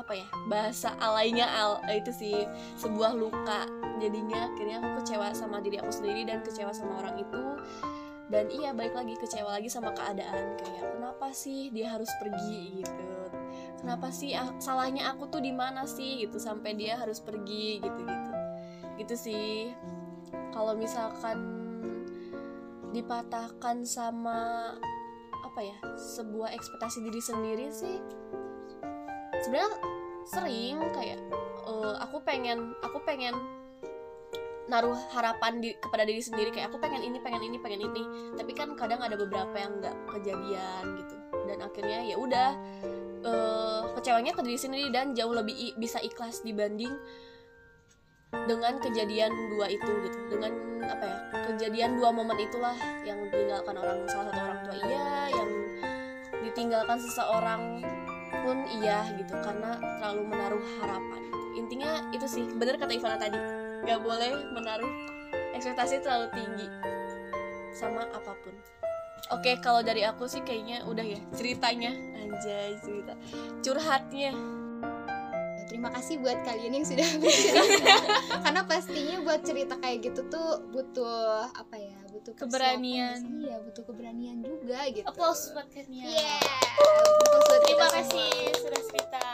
apa 0.00 0.16
ya 0.16 0.26
bahasa 0.48 0.96
alainya 0.96 1.44
al 1.44 1.84
itu 1.92 2.08
sih 2.10 2.36
sebuah 2.80 3.12
luka. 3.12 3.68
Jadinya 4.00 4.48
akhirnya 4.48 4.80
aku 4.80 5.04
kecewa 5.04 5.28
sama 5.36 5.60
diri 5.60 5.76
aku 5.76 5.92
sendiri 5.92 6.24
dan 6.24 6.40
kecewa 6.40 6.72
sama 6.72 7.04
orang 7.04 7.20
itu. 7.20 7.44
Dan 8.32 8.48
iya 8.48 8.72
balik 8.72 8.96
lagi 8.96 9.12
kecewa 9.20 9.60
lagi 9.60 9.68
sama 9.68 9.92
keadaan 9.92 10.56
kayak 10.56 10.96
kenapa 10.96 11.34
sih 11.36 11.68
dia 11.68 11.92
harus 11.92 12.08
pergi? 12.16 12.80
gitu 12.80 13.19
kenapa 13.80 14.12
sih 14.12 14.36
ah, 14.36 14.52
salahnya 14.60 15.10
aku 15.10 15.32
tuh 15.32 15.40
di 15.40 15.50
mana 15.50 15.88
sih 15.88 16.24
gitu 16.24 16.36
sampai 16.36 16.76
dia 16.76 17.00
harus 17.00 17.18
pergi 17.18 17.80
gitu 17.80 18.00
gitu 18.04 18.30
gitu 19.00 19.14
sih. 19.16 19.72
Kalau 20.52 20.76
misalkan 20.76 21.40
dipatahkan 22.92 23.86
sama 23.86 24.74
apa 25.50 25.60
ya 25.62 25.76
sebuah 25.96 26.52
ekspektasi 26.54 27.02
diri 27.06 27.22
sendiri 27.22 27.66
sih 27.74 27.98
sebenarnya 29.42 29.70
sering 30.26 30.78
kayak 30.94 31.18
eh, 31.66 31.94
aku 32.02 32.22
pengen 32.22 32.74
aku 32.84 33.02
pengen 33.02 33.34
naruh 34.70 34.94
harapan 35.10 35.58
di, 35.58 35.74
kepada 35.82 36.06
diri 36.06 36.22
sendiri 36.22 36.54
kayak 36.54 36.70
aku 36.70 36.78
pengen 36.78 37.02
ini 37.02 37.18
pengen 37.18 37.42
ini 37.42 37.58
pengen 37.58 37.82
ini 37.90 38.02
tapi 38.38 38.54
kan 38.54 38.78
kadang 38.78 39.02
ada 39.02 39.18
beberapa 39.18 39.54
yang 39.58 39.82
nggak 39.82 39.96
kejadian 40.14 40.84
gitu. 41.02 41.16
Dan 41.50 41.58
akhirnya 41.66 42.06
ya 42.06 42.14
udah 42.14 42.50
eh, 43.26 43.59
kecewanya 44.00 44.32
ke 44.32 44.40
diri 44.40 44.56
sendiri 44.56 44.88
dan 44.88 45.12
jauh 45.12 45.36
lebih 45.36 45.76
bisa 45.76 46.00
ikhlas 46.00 46.40
dibanding 46.40 46.90
dengan 48.48 48.80
kejadian 48.80 49.28
dua 49.52 49.68
itu 49.68 49.90
gitu. 50.08 50.18
Dengan 50.32 50.52
apa 50.88 51.04
ya 51.04 51.18
kejadian 51.52 52.00
dua 52.00 52.08
momen 52.08 52.40
itulah 52.40 52.74
yang 53.04 53.20
ditinggalkan 53.28 53.76
orang 53.76 54.08
salah 54.08 54.32
satu 54.32 54.40
orang 54.40 54.60
tua. 54.64 54.74
Iya 54.80 55.06
yang 55.36 55.50
ditinggalkan 56.40 56.98
seseorang 56.98 57.62
pun 58.40 58.56
iya 58.80 59.04
gitu 59.20 59.36
karena 59.44 59.76
terlalu 60.00 60.22
menaruh 60.32 60.64
harapan. 60.80 61.22
Intinya 61.60 62.08
itu 62.16 62.24
sih 62.24 62.44
bener 62.56 62.80
kata 62.80 62.96
Ivana 62.96 63.20
tadi. 63.20 63.36
Nggak 63.84 64.00
boleh 64.00 64.32
menaruh 64.56 64.92
ekspektasi 65.52 66.00
terlalu 66.00 66.32
tinggi 66.32 66.66
sama 67.76 68.08
apa 68.08 68.32
pun 68.40 68.79
oke 69.28 69.50
kalau 69.60 69.80
dari 69.80 70.02
aku 70.02 70.24
sih 70.24 70.40
kayaknya 70.40 70.82
udah 70.84 71.04
ya 71.04 71.20
ceritanya 71.32 71.92
anjay 72.16 72.74
cerita 72.80 73.12
curhatnya 73.60 74.32
terima 75.68 75.86
kasih 75.94 76.18
buat 76.18 76.40
kalian 76.42 76.82
yang 76.82 76.86
sudah 76.86 77.06
bercerita 77.22 77.94
karena 78.42 78.62
pastinya 78.66 79.16
buat 79.22 79.40
cerita 79.44 79.78
kayak 79.78 79.98
gitu 80.02 80.26
tuh 80.26 80.66
butuh 80.72 81.46
apa 81.52 81.76
ya 81.78 81.94
butuh 82.10 82.34
Keberanian. 82.34 83.22
iya 83.38 83.56
butuh 83.62 83.86
keberanian 83.86 84.42
juga 84.42 84.82
gitu 84.90 85.06
Applause 85.06 85.54
buat 85.54 85.70
Kania. 85.70 86.04
yeah 86.10 86.42
Applause 87.22 87.46
buat 87.46 87.60
Terima 87.64 87.86
kasih 87.88 88.28
semua. 88.50 88.60
sudah 88.60 88.82
cerita. 88.82 89.24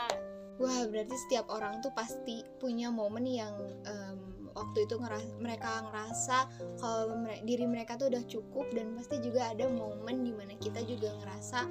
Wah, 0.57 0.81
berarti 0.89 1.15
setiap 1.27 1.45
orang 1.53 1.81
tuh 1.81 1.93
pasti 1.93 2.41
punya 2.57 2.89
momen 2.89 3.25
yang 3.25 3.53
em, 3.85 4.26
waktu 4.57 4.89
itu 4.89 4.95
ngeras- 4.97 5.37
mereka 5.37 5.85
ngerasa 5.85 6.37
kalau 6.81 7.13
mere- 7.21 7.45
diri 7.45 7.69
mereka 7.69 7.93
tuh 7.95 8.09
udah 8.09 8.23
cukup 8.25 8.65
dan 8.73 8.97
pasti 8.97 9.21
juga 9.21 9.53
ada 9.53 9.69
momen 9.69 10.25
di 10.25 10.33
mana 10.33 10.57
kita 10.57 10.81
juga 10.83 11.13
ngerasa 11.21 11.69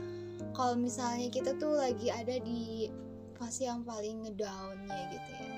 kalau 0.54 0.78
misalnya 0.78 1.26
kita 1.28 1.58
tuh 1.58 1.74
lagi 1.74 2.08
ada 2.08 2.38
di 2.38 2.88
fase 3.36 3.68
yang 3.68 3.82
paling 3.84 4.24
ngedownnya 4.24 5.00
gitu 5.12 5.30
ya. 5.34 5.48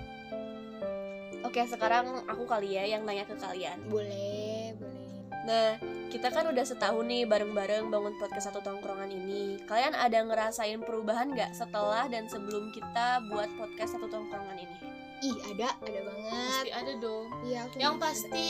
oke 1.47 1.61
sekarang 1.69 2.27
aku 2.27 2.43
kali 2.49 2.75
ya 2.75 2.99
yang 2.99 3.07
nanya 3.07 3.29
ke 3.29 3.37
kalian 3.39 3.79
Boleh, 3.87 4.75
boleh. 4.75 5.07
Nah, 5.49 5.81
kita 6.13 6.29
kan 6.29 6.45
udah 6.45 6.61
setahun 6.61 7.09
nih 7.09 7.25
bareng-bareng 7.25 7.89
bangun 7.89 8.13
podcast 8.21 8.53
satu 8.53 8.61
tongkrongan 8.61 9.09
ini. 9.09 9.57
Kalian 9.65 9.97
ada 9.97 10.21
ngerasain 10.21 10.77
perubahan 10.85 11.33
nggak 11.33 11.57
setelah 11.57 12.05
dan 12.13 12.29
sebelum 12.29 12.69
kita 12.69 13.25
buat 13.33 13.49
podcast 13.57 13.97
satu 13.97 14.13
tongkrongan 14.13 14.61
ini? 14.61 14.98
Ih, 15.19 15.37
ada, 15.55 15.69
ada 15.83 16.01
banget. 16.07 16.31
Pasti 16.31 16.71
ada 16.71 16.93
dong. 17.03 17.27
Iya, 17.43 17.63
Yang 17.75 17.95
pasti 17.99 18.47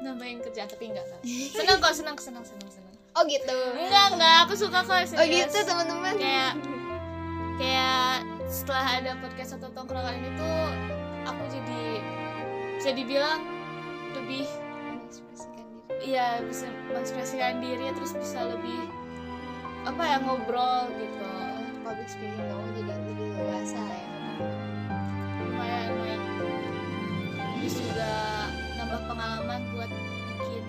nambahin 0.00 0.38
kerjaan 0.40 0.68
tapi 0.70 0.84
enggak 0.88 1.04
enggak. 1.04 1.22
Senang 1.56 1.78
kok, 1.82 1.92
senang, 1.92 2.16
senang, 2.16 2.44
senang, 2.44 2.70
senang. 2.70 2.94
Oh 3.16 3.22
gitu. 3.24 3.58
Enggak, 3.76 4.06
enggak, 4.16 4.36
aku 4.48 4.54
suka 4.56 4.80
kok 4.84 5.04
serius. 5.08 5.20
Oh 5.20 5.26
gitu 5.26 5.58
teman-teman. 5.64 6.14
Kayak 6.16 6.52
kayak 7.56 8.24
setelah 8.46 8.86
ada 9.00 9.12
podcast 9.18 9.56
satu 9.56 9.72
tongkrongan 9.72 10.14
ini 10.20 10.30
tuh 10.36 10.68
aku 11.26 11.42
jadi 11.50 11.82
bisa 12.76 12.90
dibilang 12.92 13.42
lebih 14.14 14.46
iya 16.04 16.38
bisa 16.44 16.68
mengekspresikan 16.92 17.58
diri 17.58 17.90
terus 17.96 18.12
bisa 18.14 18.44
lebih 18.46 18.86
apa 19.88 20.02
ya 20.04 20.16
ngobrol 20.22 20.86
gitu 21.00 21.26
Public 21.86 22.10
speaking 22.10 22.46
kamu 22.50 22.66
jadi 22.74 22.92
lebih 22.98 23.14
dewasa 23.38 23.78
ya. 23.78 24.15
Juga 27.96 28.52
nambah 28.76 29.00
pengalaman 29.08 29.60
buat 29.72 29.88
bikin 29.88 30.64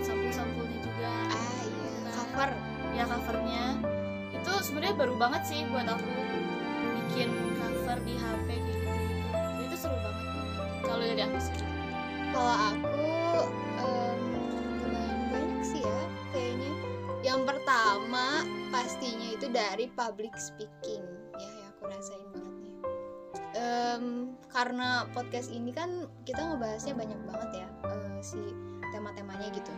sampul-sampulnya 0.00 0.78
juga. 0.80 1.12
Ah 1.28 1.60
iya, 1.68 1.92
cover. 2.16 2.50
ya 2.96 3.04
covernya. 3.04 3.64
Itu 4.32 4.52
sebenarnya 4.64 4.96
baru 4.96 5.14
banget 5.20 5.42
sih 5.44 5.68
buat 5.68 5.84
aku 5.84 6.08
bikin 6.96 7.28
cover 7.60 8.00
di 8.08 8.16
HP 8.16 8.48
kayak 8.56 8.62
gitu 8.72 8.88
gitu 8.88 9.62
itu 9.68 9.76
seru 9.76 9.96
banget. 10.00 10.26
Kalau 10.80 11.04
dari 11.04 11.22
aku 11.28 11.38
sih. 11.44 11.56
Kalau 12.32 12.54
aku 12.72 13.04
lumayan 14.80 15.20
banyak 15.28 15.60
sih 15.60 15.84
ya 15.84 16.02
kayaknya. 16.32 16.72
Yang 17.20 17.40
pertama 17.52 18.48
pastinya 18.72 19.28
itu 19.28 19.44
dari 19.52 19.92
public 19.92 20.32
speaking. 20.40 21.04
Ya 21.36 21.48
yang 21.52 21.68
aku 21.76 21.84
rasain 21.84 22.24
banget 22.32 22.59
Em, 23.60 24.32
karena 24.48 25.04
podcast 25.12 25.52
ini 25.52 25.68
kan 25.68 26.08
kita 26.24 26.40
ngebahasnya 26.40 26.96
banyak 26.96 27.20
banget 27.28 27.50
ya 27.60 27.68
eh, 27.92 28.18
si 28.24 28.40
tema-temanya 28.88 29.52
gitu. 29.52 29.72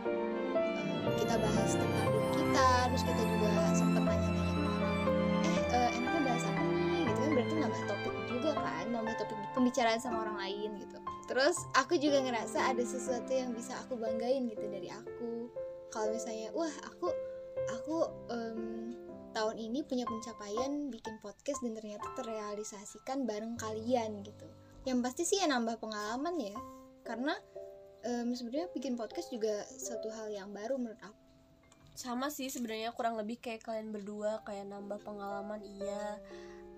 Em, 0.55 1.11
kita 1.19 1.35
bahas 1.35 1.71
tentang 1.75 2.07
diri 2.07 2.29
kita, 2.39 2.67
terus 2.87 3.03
kita 3.03 3.21
juga 3.27 3.51
sempet 3.75 4.03
nanya-nanya 4.07 4.55
orang. 4.55 4.97
Eh, 5.43 5.59
eh, 5.75 5.89
enaknya 5.99 6.21
bahas 6.23 6.43
apa 6.47 6.61
nih? 6.63 7.01
Gitu 7.11 7.19
kan 7.19 7.31
berarti 7.35 7.53
nambah 7.59 7.81
topik 7.91 8.15
juga 8.31 8.51
kan, 8.55 8.85
nambah 8.87 9.15
topik 9.19 9.37
pembicaraan 9.51 9.99
sama 9.99 10.23
orang 10.23 10.37
lain 10.39 10.79
gitu 10.79 10.97
terus 11.23 11.55
aku 11.73 11.95
juga 11.95 12.19
ngerasa 12.19 12.75
ada 12.75 12.83
sesuatu 12.83 13.31
yang 13.31 13.55
bisa 13.55 13.73
aku 13.85 13.95
banggain 13.95 14.51
gitu 14.51 14.65
dari 14.67 14.91
aku 14.91 15.47
kalau 15.87 16.11
misalnya 16.11 16.51
wah 16.51 16.73
aku 16.83 17.07
aku 17.71 17.95
em, 18.33 18.59
tahun 19.33 19.57
ini 19.57 19.81
punya 19.83 20.05
pencapaian 20.05 20.93
bikin 20.93 21.17
podcast 21.19 21.59
dan 21.65 21.73
ternyata 21.73 22.05
terrealisasikan 22.15 23.25
bareng 23.25 23.57
kalian 23.57 24.21
gitu. 24.21 24.47
Yang 24.85 24.99
pasti 25.03 25.23
sih 25.25 25.37
ya 25.41 25.49
nambah 25.49 25.81
pengalaman 25.81 26.37
ya. 26.37 26.57
Karena 27.01 27.33
em, 28.05 28.31
sebenarnya 28.31 28.69
bikin 28.71 28.93
podcast 28.93 29.33
juga 29.33 29.65
satu 29.65 30.13
hal 30.13 30.29
yang 30.29 30.53
baru 30.53 30.77
menurut 30.77 31.01
aku. 31.01 31.21
Sama 31.93 32.29
sih 32.29 32.49
sebenarnya 32.49 32.93
kurang 32.93 33.17
lebih 33.17 33.41
kayak 33.41 33.65
kalian 33.65 33.93
berdua 33.93 34.45
kayak 34.45 34.69
nambah 34.69 35.01
pengalaman 35.01 35.61
iya. 35.65 36.21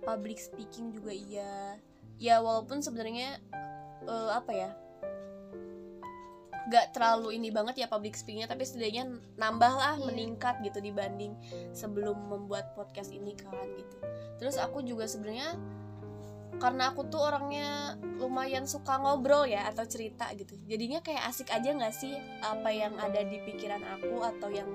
Public 0.04 0.40
speaking 0.40 0.96
juga 0.96 1.12
iya. 1.12 1.80
Ya 2.16 2.40
walaupun 2.40 2.80
sebenarnya 2.80 3.44
eh, 4.08 4.32
apa 4.32 4.52
ya 4.56 4.72
gak 6.66 6.98
terlalu 6.98 7.38
ini 7.38 7.54
banget 7.54 7.86
ya 7.86 7.88
public 7.88 8.18
speakingnya 8.18 8.50
tapi 8.50 8.66
setidaknya 8.66 9.22
nambah 9.38 9.74
lah 9.78 9.96
Iya. 10.02 10.06
meningkat 10.10 10.66
gitu 10.66 10.82
dibanding 10.82 11.38
sebelum 11.72 12.18
membuat 12.26 12.74
podcast 12.74 13.14
ini 13.14 13.38
kan 13.38 13.54
gitu 13.78 13.98
terus 14.42 14.58
aku 14.58 14.82
juga 14.82 15.06
sebenarnya 15.06 15.56
karena 16.56 16.96
aku 16.96 17.12
tuh 17.12 17.20
orangnya 17.20 18.00
lumayan 18.16 18.64
suka 18.64 18.96
ngobrol 18.96 19.44
ya 19.44 19.68
atau 19.68 19.84
cerita 19.84 20.32
gitu 20.40 20.56
jadinya 20.66 21.04
kayak 21.04 21.28
asik 21.28 21.52
aja 21.52 21.76
nggak 21.76 21.92
sih 21.92 22.16
apa 22.40 22.70
yang 22.72 22.96
ada 22.96 23.22
di 23.28 23.44
pikiran 23.44 23.84
aku 24.00 24.24
atau 24.24 24.50
yang 24.50 24.72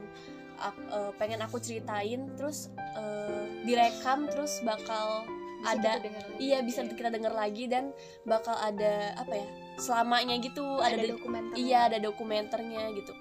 eh, 0.60 1.10
pengen 1.16 1.40
aku 1.40 1.56
ceritain 1.56 2.36
terus 2.36 2.68
eh, 2.76 3.64
direkam 3.64 4.28
terus 4.28 4.60
bakal 4.60 5.24
Bisa 5.60 5.76
ada 5.76 5.90
dengar 6.00 6.22
iya 6.40 6.58
bisa 6.64 6.80
Iya. 6.82 6.96
kita 6.96 7.10
denger 7.12 7.32
lagi 7.36 7.64
dan 7.68 7.92
bakal 8.24 8.56
ada 8.56 9.12
apa 9.20 9.34
ya 9.36 9.46
selamanya 9.76 10.34
gitu. 10.40 10.64
Ada, 10.80 10.96
ada, 10.96 11.06
dokumenter 11.12 11.54
iya 11.56 11.78
ada 11.88 11.98
dokumenternya 12.00 12.82
gitu. 12.96 13.12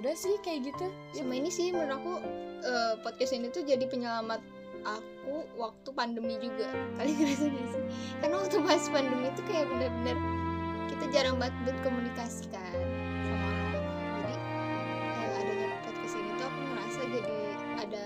Udah 0.00 0.14
sih 0.16 0.36
kayak 0.44 0.72
gitu. 0.72 0.86
Sama 1.16 1.32
ini 1.36 1.48
sih 1.48 1.72
menurut 1.72 1.96
aku 1.96 2.12
eh, 2.60 2.94
podcast 3.00 3.32
ini 3.32 3.48
tuh 3.48 3.64
jadi 3.64 3.84
penyelamat 3.88 4.40
aku 4.84 5.34
waktu 5.56 5.88
pandemi 5.92 6.36
juga. 6.38 6.68
Kalian 7.00 7.16
ngerasa 7.16 7.46
gak 7.48 7.66
sih? 7.72 7.82
Karena 8.20 8.34
waktu 8.40 8.56
pas 8.60 8.84
pandemi 8.92 9.26
itu 9.32 9.42
kayak 9.48 9.66
bener-bener 9.72 10.18
kita 10.86 11.04
jarang 11.12 11.36
banget 11.36 11.56
berkomunikasi 11.66 12.48
kan 12.48 12.72
sama 13.26 13.48
orang-orang. 13.48 13.84
Jadi 14.16 14.34
eh, 15.24 15.38
adanya 15.40 15.68
podcast 15.84 16.14
ini 16.16 16.30
tuh 16.36 16.46
aku 16.46 16.58
ngerasa 16.60 17.00
jadi 17.08 17.36
ada 17.76 18.04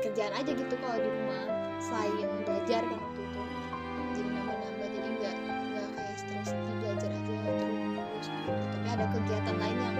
kerjaan 0.00 0.32
aja 0.32 0.50
gitu 0.56 0.74
kalau 0.80 0.96
di 0.96 1.08
rumah 1.08 1.44
selain 1.90 2.30
belajar 2.46 2.82
kan 2.86 2.98
waktu 3.02 3.20
itu. 3.26 3.42
Jadi 4.14 4.28
nambah-nambah 4.30 4.88
jadi 4.94 5.08
nggak 5.18 5.34
nggak 5.42 5.88
kayak 5.98 6.16
stres 6.22 6.50
di 6.54 6.72
belajar 6.78 7.10
aja 7.10 7.34
terus 7.42 8.26
gitu. 8.30 8.52
tapi 8.70 8.88
ada 8.94 9.04
kegiatan 9.10 9.56
lain 9.58 9.78
yang 9.82 9.96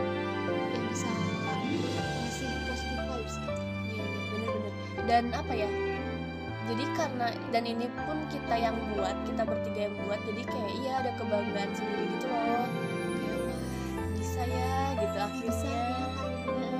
yang 0.70 0.84
bisa 0.86 1.10
ngasih 1.10 2.50
positive 2.70 3.02
vibes 3.10 3.34
gitu. 3.42 3.62
Iya, 3.90 4.04
iya, 4.06 4.22
bener-bener 4.30 4.72
dan 5.10 5.24
apa 5.34 5.52
ya? 5.52 5.70
Jadi 6.70 6.84
karena 6.94 7.26
dan 7.50 7.64
ini 7.66 7.86
pun 8.06 8.18
kita 8.30 8.54
yang 8.54 8.78
buat 8.94 9.16
kita 9.26 9.42
bertiga 9.42 9.90
yang 9.90 9.94
buat 10.06 10.20
jadi 10.22 10.42
kayak 10.46 10.70
iya 10.78 10.92
ada 11.02 11.10
kebanggaan 11.18 11.70
sendiri 11.74 12.04
gitu 12.14 12.26
loh. 12.30 12.66
Kayak 13.18 13.38
wah 13.42 13.60
bisa 14.14 14.42
ya 14.46 14.74
gitu 14.94 15.18
akhirnya. 15.18 15.50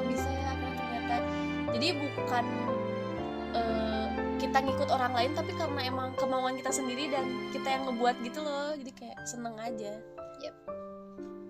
bisa 0.07 0.29
ya 0.31 0.47
akhirnya 0.55 0.79
ternyata. 0.79 1.17
Jadi 1.75 1.89
bukan 1.99 2.45
kita 4.51 4.67
ngikut 4.67 4.91
orang 4.91 5.15
lain 5.15 5.31
tapi 5.39 5.55
karena 5.55 5.81
emang 5.87 6.11
kemauan 6.19 6.59
kita 6.59 6.75
sendiri 6.75 7.07
dan 7.07 7.23
kita 7.55 7.71
yang 7.71 7.87
ngebuat 7.87 8.17
gitu 8.27 8.43
loh 8.43 8.75
jadi 8.75 8.93
kayak 8.99 9.19
seneng 9.23 9.55
aja 9.63 9.95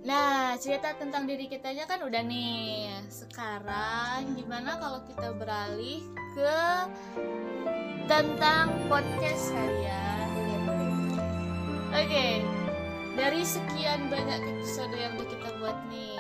Nah, 0.01 0.57
cerita 0.57 0.97
tentang 0.97 1.29
diri 1.29 1.45
kitanya 1.45 1.85
kan 1.85 2.01
udah 2.01 2.25
nih. 2.25 2.89
Sekarang 3.13 4.33
gimana 4.33 4.81
kalau 4.81 5.05
kita 5.05 5.37
beralih 5.37 6.01
ke 6.33 6.61
tentang 8.09 8.81
podcast 8.89 9.53
boleh 9.53 10.59
Oke. 11.93 12.29
Dari 13.13 13.43
sekian 13.45 14.09
banyak 14.09 14.41
episode 14.57 14.97
yang 14.97 15.21
kita 15.21 15.53
buat 15.61 15.77
nih. 15.93 16.17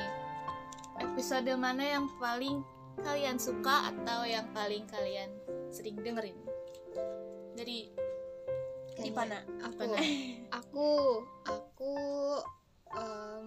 Episode 1.00 1.48
mana 1.56 1.80
yang 1.80 2.04
paling 2.20 2.60
kalian 3.00 3.40
suka 3.40 3.96
atau 3.96 4.28
yang 4.28 4.44
paling 4.52 4.84
kalian 4.92 5.32
sering 5.72 5.96
dengerin? 6.04 6.36
Dari 7.60 7.92
Kayaknya 8.96 9.12
Ipana 9.12 9.38
aku 9.60 9.84
aku 10.64 10.88
aku 11.44 11.96
em, 12.96 13.46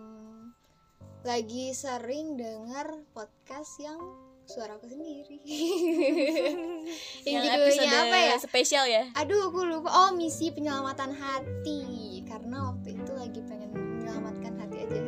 lagi 1.25 1.73
sering 1.73 2.37
denger 2.37 3.09
podcast 3.17 3.73
yang 3.81 3.97
suaraku 4.45 4.85
sendiri. 4.85 5.41
Yang, 7.25 7.41
yang 7.41 7.57
judulnya 7.57 7.99
apa 8.05 8.17
ya? 8.21 8.35
spesial 8.37 8.85
ya? 8.85 9.09
Aduh 9.17 9.49
aku 9.49 9.65
lupa. 9.65 9.89
Oh 9.89 10.09
misi 10.13 10.53
penyelamatan 10.53 11.09
hati. 11.09 12.21
Karena 12.29 12.69
waktu 12.69 12.93
itu 12.93 13.11
lagi 13.17 13.41
pengen 13.49 13.73
menyelamatkan 13.73 14.53
hati 14.61 14.77
aja. 14.85 15.01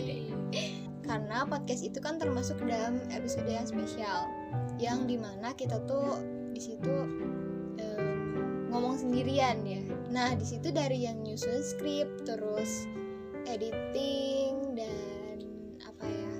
Karena 1.10 1.44
podcast 1.44 1.84
itu 1.84 2.00
kan 2.00 2.16
termasuk 2.16 2.64
dalam 2.64 2.96
episode 3.12 3.44
yang 3.44 3.68
spesial. 3.68 4.24
Yang 4.80 4.98
di 5.04 5.16
mana 5.20 5.52
kita 5.52 5.76
tuh 5.84 6.16
di 6.56 6.62
situ 6.64 6.96
ngomong 8.70 8.96
sendirian 8.96 9.60
ya. 9.66 9.82
Nah 10.10 10.34
di 10.38 10.46
situ 10.46 10.70
dari 10.70 11.04
yang 11.04 11.20
nyusun 11.20 11.60
skrip 11.60 12.08
terus 12.22 12.86
editing 13.46 14.78
dan 14.78 15.36
apa 15.84 16.06
ya 16.06 16.32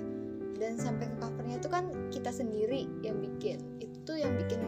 dan 0.61 0.73
sampai 0.77 1.09
ke 1.09 1.15
covernya 1.19 1.55
itu 1.59 1.69
kan 1.69 1.85
kita 2.09 2.31
sendiri 2.31 2.87
yang 3.03 3.19
bikin. 3.19 3.59
Itu 3.83 4.15
yang 4.15 4.33
bikin 4.39 4.63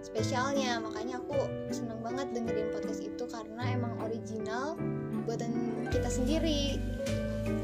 spesialnya. 0.00 0.80
Makanya 0.80 1.20
aku 1.20 1.36
seneng 1.74 2.00
banget 2.00 2.32
dengerin 2.32 2.72
podcast 2.72 3.00
itu 3.04 3.24
karena 3.28 3.74
emang 3.74 3.98
original 4.00 4.78
buatan 5.26 5.84
kita 5.92 6.08
sendiri. 6.08 6.80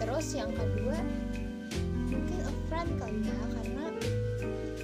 Terus 0.00 0.26
yang 0.34 0.52
kedua 0.52 0.96
mungkin 2.06 2.40
friend 2.66 2.90
kali 2.98 3.20
ya 3.24 3.38
karena 3.60 3.84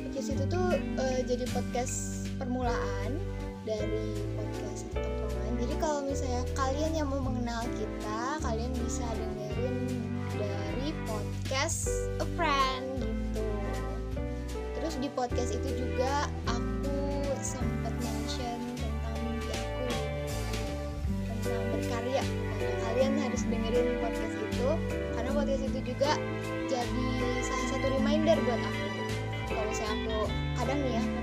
podcast 0.01 0.29
itu 0.33 0.45
tuh 0.47 0.69
eh, 0.79 1.21
jadi 1.27 1.45
podcast 1.51 2.29
permulaan 2.37 3.19
dari 3.63 4.19
podcast 4.35 4.91
tongkrongan 4.91 5.55
jadi 5.63 5.75
kalau 5.79 6.01
misalnya 6.03 6.43
kalian 6.59 6.93
yang 6.99 7.07
mau 7.07 7.23
mengenal 7.23 7.63
kita 7.79 8.21
kalian 8.43 8.73
bisa 8.83 9.07
dengerin 9.15 9.77
dari 10.35 10.91
podcast 11.07 12.11
a 12.19 12.27
friend 12.35 12.99
gitu. 12.99 13.47
Terus 14.75 14.95
di 14.99 15.09
podcast 15.15 15.55
itu 15.55 15.71
juga 15.87 16.27
aku 16.51 17.23
sempat 17.39 17.95
mention 18.03 18.59
tentang 18.75 19.17
mimpi 19.23 19.55
aku 19.55 19.87
tentang 21.31 21.63
berkarya. 21.71 22.23
Makanya 22.27 22.77
kalian 22.91 23.13
harus 23.23 23.43
dengerin 23.47 23.89
podcast 24.03 24.35
itu 24.35 24.69
karena 25.15 25.31
podcast 25.31 25.63
itu 25.71 25.79
juga 25.87 26.11
jadi 26.67 27.09
salah 27.47 27.69
satu 27.71 27.87
reminder 28.03 28.37
buat 28.43 28.59
aku. 28.59 28.87
Kalau 29.47 29.65
misalnya 29.71 29.95
aku 29.95 30.19
kadang 30.59 30.79
nih 30.83 30.95
ya 30.99 31.22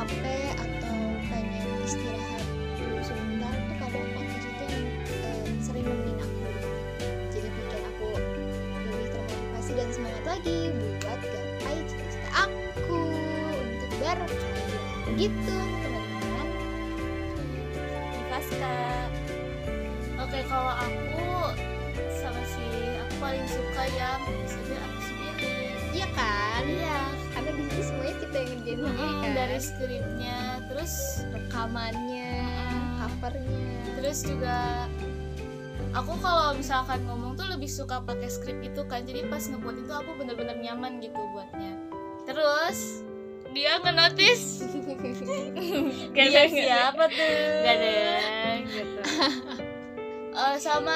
capek 0.00 0.56
atau 0.56 0.96
pengen 1.28 1.76
istirahat 1.84 2.44
dulu 2.80 3.04
sebentar 3.04 3.52
tuh 3.52 3.76
kadang 3.84 4.08
podcast 4.16 4.46
itu 4.48 4.64
yang 4.64 4.88
sering 5.60 5.84
nemenin 5.84 6.16
aku. 6.24 6.48
Jadi 7.28 7.48
bikin 7.52 7.82
aku 7.84 8.04
lebih 8.16 8.48
termotivasi 9.12 9.70
dan 9.76 9.88
semangat 9.92 10.24
lagi 10.24 10.72
buat 10.72 11.20
gapai 11.20 11.76
cita-cita 11.84 12.30
aku 12.48 13.02
untuk 13.52 13.90
berkarya. 14.00 14.40
Gitu 15.20 15.56
teman-teman. 15.84 16.48
Pasca 18.32 18.76
Oke, 20.16 20.40
kalau 20.48 20.72
aku 20.80 21.28
sama 22.16 22.40
si 22.48 22.64
aku 23.04 23.14
paling 23.20 23.44
suka 23.44 23.84
yang 24.00 24.20
episode 24.24 24.80
aku 24.80 25.00
sendiri. 25.12 25.52
iya 25.92 26.08
kan? 26.16 26.64
Iya, 26.64 27.00
karena 27.36 27.50
di 27.52 27.62
sini 27.68 27.82
semuanya 27.84 28.14
kita 28.16 28.36
yang 28.36 28.48
ngerjain 28.48 28.80
sendiri 28.80 29.19
dari 29.50 29.58
skripnya, 29.66 30.62
terus 30.70 31.26
rekamannya 31.34 32.46
covernya. 33.02 33.66
Terus 33.98 34.18
juga 34.22 34.86
aku 35.90 36.14
kalau 36.22 36.54
misalkan 36.54 37.02
ngomong 37.10 37.34
tuh 37.34 37.50
lebih 37.50 37.66
suka 37.66 37.98
pakai 37.98 38.30
skrip 38.30 38.62
itu 38.62 38.86
kan. 38.86 39.02
Jadi 39.02 39.26
pas 39.26 39.42
ngebuat 39.42 39.74
itu 39.74 39.90
aku 39.90 40.10
bener-bener 40.22 40.54
nyaman 40.54 41.02
gitu 41.02 41.18
buatnya. 41.34 41.74
Terus 42.30 43.02
dia 43.50 43.82
ngenotis. 43.82 44.62
Dia 46.14 46.46
siapa 46.46 47.10
tuh? 47.10 47.34
Gak 47.66 47.74
ada 47.74 47.94
gitu. 48.70 49.00
Eh, 50.30 50.56
sama 50.62 50.94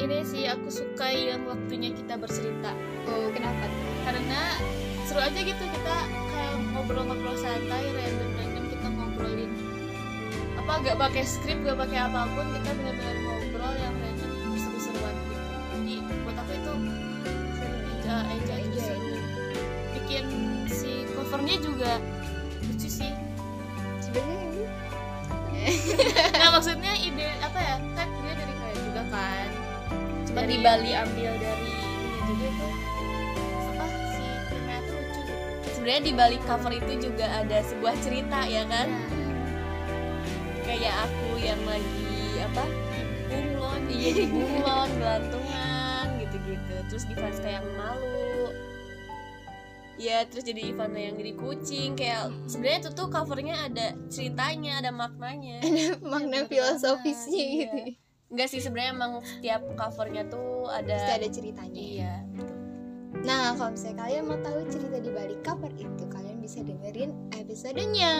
ini 0.00 0.24
sih 0.24 0.48
aku 0.48 0.72
suka 0.72 1.12
yang 1.12 1.44
waktunya 1.44 1.92
kita 1.92 2.16
bercerita. 2.16 2.72
Oh 3.04 3.28
kenapa 3.30 3.68
karena 4.08 4.56
seru 5.04 5.20
aja 5.20 5.38
gitu 5.38 5.60
kita 5.60 6.19
ngobrol-ngobrol 6.90 7.38
santai 7.38 7.86
random-random 7.94 8.64
kita 8.66 8.86
ngobrolin 8.90 9.50
apa 10.58 10.72
gak 10.82 10.98
pakai 10.98 11.22
skrip 11.22 11.62
gak 11.62 11.78
pakai 11.78 12.02
apa 12.02 12.26
pun 12.34 12.42
kita 12.50 12.70
benar-benar 12.74 13.16
ngobrol 13.22 13.74
yang 13.78 13.94
kayaknya 13.94 14.26
seru-seruan 14.58 15.14
gitu 15.22 15.38
jadi 15.70 15.94
buat 16.26 16.36
aku 16.42 16.50
itu 16.50 16.74
enjoy, 17.94 18.26
Enjoy. 18.26 18.62
seru. 18.82 19.14
bikin 19.94 20.24
si 20.66 21.06
covernya 21.14 21.62
juga 21.62 22.02
lucu 22.66 22.88
sih 22.90 23.14
sebenarnya 24.02 24.38
ini 24.50 24.66
nah 26.42 26.48
maksudnya 26.58 26.92
ide 26.98 27.38
apa 27.38 27.58
ya 27.62 27.76
kan 27.94 28.08
dia 28.18 28.34
dari 28.34 28.54
kalian 28.58 28.80
juga 28.90 29.02
kan 29.14 29.48
Cuma 30.26 30.42
Dari 30.42 30.58
di 30.58 30.58
Bali. 30.58 30.90
diambil 30.90 31.32
dari 31.38 31.70
ini 31.70 32.18
juga 32.26 32.48
tuh 32.58 32.79
sebenarnya 35.80 36.04
di 36.04 36.12
balik 36.12 36.42
cover 36.44 36.76
itu 36.76 37.08
juga 37.08 37.24
ada 37.40 37.64
sebuah 37.64 37.96
cerita 38.04 38.44
ya 38.44 38.68
kan? 38.68 38.84
Kayak 40.68 41.08
aku 41.08 41.40
yang 41.40 41.56
lagi 41.64 42.36
apa 42.44 42.64
bunglon 43.32 43.82
iya 43.88 44.10
di 44.20 44.24
bunglon 44.28 44.88
gelantungan 45.00 46.06
gitu-gitu. 46.20 46.74
Terus 46.92 47.04
di 47.08 47.14
Franska 47.16 47.48
yang 47.48 47.64
malu. 47.80 48.52
Ya 49.96 50.28
terus 50.28 50.44
jadi 50.44 50.68
Ivana 50.68 51.00
yang 51.00 51.16
jadi 51.16 51.32
kucing. 51.32 51.96
Kayak 51.96 52.28
sebenarnya 52.44 52.78
itu 52.84 52.90
tuh 52.92 53.08
covernya 53.08 53.56
ada 53.72 53.96
ceritanya 54.12 54.84
ada 54.84 54.92
maknanya. 54.92 55.64
Makna 56.04 56.44
bener 56.44 56.52
filosofisnya 56.52 57.44
gitu 57.56 57.78
iya. 57.88 57.96
enggak 58.28 58.46
sih 58.52 58.60
sebenarnya 58.60 58.92
emang 58.94 59.12
setiap 59.24 59.64
covernya 59.80 60.28
tuh 60.28 60.68
ada 60.68 60.92
pasti 60.92 61.12
ada 61.24 61.28
ceritanya. 61.32 61.80
Iya 61.80 62.29
Nah, 63.20 63.52
kalau 63.52 63.76
misalnya 63.76 63.96
kalian 64.00 64.24
mau 64.26 64.38
tahu 64.40 64.58
cerita 64.72 64.98
di 64.98 65.10
balik 65.12 65.40
cover 65.44 65.72
itu, 65.76 66.04
kalian 66.08 66.40
bisa 66.40 66.64
dengerin 66.64 67.12
episodenya. 67.36 68.12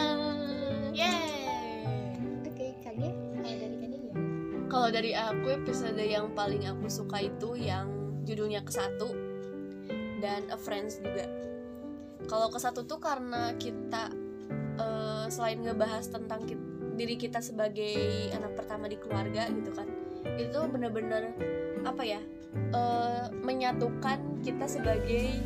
Yeay. 0.92 2.20
Oke, 2.44 2.76
kalian 2.84 3.14
kalau 3.40 3.56
dari 3.56 3.76
kalian 3.80 4.02
ya? 4.04 4.14
Kalau 4.70 4.88
dari 4.92 5.12
aku 5.16 5.46
episode 5.56 5.98
yang 5.98 6.30
paling 6.36 6.68
aku 6.68 6.86
suka 6.86 7.24
itu 7.24 7.56
yang 7.56 7.88
judulnya 8.28 8.60
ke 8.60 8.70
satu 8.70 9.08
dan 10.20 10.44
A 10.52 10.60
Friends 10.60 11.00
juga. 11.00 11.24
Kalau 12.28 12.52
ke 12.52 12.60
satu 12.60 12.84
tuh 12.84 13.00
karena 13.00 13.56
kita 13.56 14.12
eh, 14.78 15.26
selain 15.32 15.64
ngebahas 15.64 16.12
tentang 16.12 16.44
ki- 16.44 16.94
diri 17.00 17.16
kita 17.16 17.40
sebagai 17.40 18.28
anak 18.36 18.52
pertama 18.52 18.84
di 18.84 19.00
keluarga 19.00 19.48
gitu 19.48 19.72
kan, 19.72 19.88
itu 20.36 20.58
bener-bener 20.68 21.32
apa 21.86 22.02
ya 22.02 22.20
eh, 22.74 23.26
menyatukan 23.44 24.18
kita 24.44 24.66
sebagai 24.68 25.40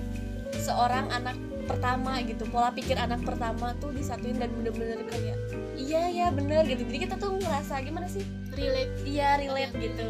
seorang 0.55 1.11
anak 1.11 1.37
pertama 1.64 2.20
gitu 2.23 2.44
pola 2.53 2.70
pikir 2.70 2.94
anak 3.01 3.25
pertama 3.25 3.73
tuh 3.81 3.90
disatuin 3.90 4.37
dan 4.37 4.53
bener-bener 4.53 5.01
kayak 5.09 5.38
iya 5.75 6.12
ya 6.12 6.27
bener 6.31 6.62
gitu 6.68 6.85
jadi 6.87 6.99
kita 7.09 7.14
tuh 7.16 7.40
ngerasa 7.40 7.81
gimana 7.83 8.07
sih 8.07 8.23
relate 8.55 8.94
Iya 9.05 9.29
relate 9.42 9.75
gitu. 9.79 10.09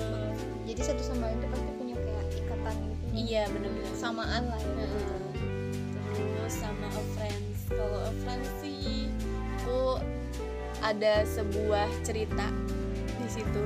Jadi 0.64 0.80
satu 0.80 1.02
sama 1.02 1.28
lain 1.28 1.38
tuh 1.40 1.48
pasti 1.52 1.70
punya 1.76 1.96
kayak 1.98 2.24
ikatan 2.40 2.74
gitu. 2.88 3.04
Iya 3.12 3.42
bener-bener. 3.50 3.92
Samaan 3.96 4.42
lah 4.48 4.60
ya. 4.60 4.86
Terus 6.14 6.54
sama 6.54 6.86
a 6.88 7.02
friends. 7.16 7.58
Kalau 7.68 7.98
a 8.00 8.12
friends 8.24 8.48
sih 8.60 9.08
aku 9.60 9.98
ada 10.84 11.24
sebuah 11.24 11.88
cerita 12.04 12.46
di 13.18 13.28
situ. 13.28 13.64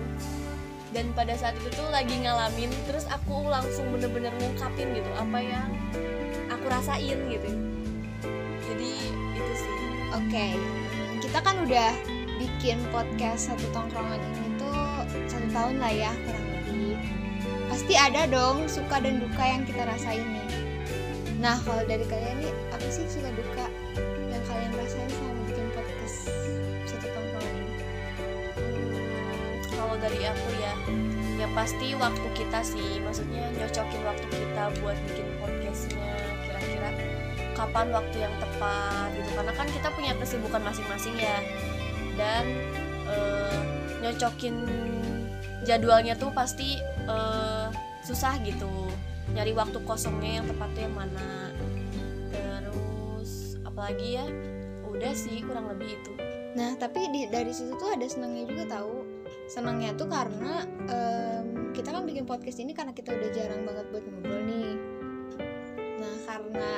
Dan 0.93 1.13
pada 1.13 1.37
saat 1.37 1.53
itu 1.61 1.69
tuh 1.77 1.89
lagi 1.93 2.17
ngalamin, 2.25 2.73
terus 2.89 3.05
aku 3.13 3.45
langsung 3.45 3.93
bener-bener 3.93 4.33
ngungkapin 4.41 4.97
gitu 4.97 5.11
apa 5.21 5.39
yang 5.39 5.69
aku 6.49 6.65
rasain 6.69 7.19
gitu. 7.29 7.51
Jadi 8.65 8.93
itu 9.37 9.53
sih. 9.53 9.77
Oke, 10.17 10.57
kita 11.21 11.39
kan 11.45 11.61
udah 11.69 11.93
bikin 12.39 12.81
podcast 12.95 13.53
satu 13.53 13.67
tongkrongan 13.75 14.23
ini 14.23 14.49
tuh 14.57 15.05
satu 15.29 15.49
tahun 15.53 15.77
lah 15.83 15.93
ya 15.93 16.11
kurang 16.25 16.47
lebih. 16.55 16.97
Pasti 17.69 17.95
ada 17.99 18.25
dong 18.25 18.65
suka 18.71 19.03
dan 19.03 19.21
duka 19.21 19.45
yang 19.45 19.63
kita 19.69 19.85
rasain 19.85 20.25
nih. 20.25 20.49
Nah 21.39 21.61
kalau 21.63 21.85
dari 21.85 22.07
kalian 22.07 22.41
nih 22.43 22.53
apa 22.73 22.89
sih 22.89 23.05
suka 23.11 23.29
duka 23.35 23.67
dari 29.99 30.21
aku 30.27 30.49
ya. 30.59 30.75
Ya 31.39 31.47
pasti 31.55 31.95
waktu 31.95 32.29
kita 32.35 32.61
sih 32.67 32.99
maksudnya 32.99 33.47
nyocokin 33.55 34.03
waktu 34.03 34.27
kita 34.27 34.63
buat 34.83 34.99
bikin 35.07 35.27
podcastnya 35.39 36.15
kira-kira 36.47 36.91
kapan 37.55 37.87
waktu 37.95 38.17
yang 38.19 38.35
tepat 38.43 39.09
gitu. 39.15 39.31
Karena 39.39 39.53
kan 39.55 39.67
kita 39.71 39.89
punya 39.95 40.13
kesibukan 40.19 40.63
masing-masing 40.63 41.15
ya. 41.19 41.39
Dan 42.19 42.45
eh, 43.07 43.61
nyocokin 44.03 44.67
jadwalnya 45.63 46.19
tuh 46.19 46.35
pasti 46.35 46.83
eh, 47.07 47.67
susah 48.03 48.39
gitu. 48.43 48.91
Nyari 49.35 49.53
waktu 49.55 49.79
kosongnya 49.85 50.43
yang 50.43 50.47
tepat 50.51 50.69
tuh 50.75 50.83
yang 50.83 50.97
mana. 50.97 51.53
Terus 52.35 53.61
apalagi 53.63 54.19
ya? 54.19 54.27
Udah 54.89 55.15
sih 55.15 55.45
kurang 55.47 55.71
lebih 55.71 55.95
itu. 55.95 56.13
Nah 56.59 56.75
tapi 56.75 57.07
di, 57.15 57.31
dari 57.31 57.55
situ 57.55 57.77
tuh 57.79 57.95
ada 57.95 58.03
senangnya 58.09 58.51
juga 58.51 58.65
tahu. 58.81 58.98
Senangnya 59.49 59.97
tuh 59.97 60.07
karena 60.07 60.61
em, 60.87 61.73
kita 61.73 61.89
kan 61.89 62.05
bikin 62.05 62.25
podcast 62.25 62.61
ini 62.61 62.77
karena 62.77 62.93
kita 62.93 63.11
udah 63.11 63.29
jarang 63.33 63.65
banget 63.65 63.87
buat 63.89 64.05
ngobrol 64.05 64.41
nih. 64.45 64.73
Nah 65.99 66.15
karena 66.29 66.71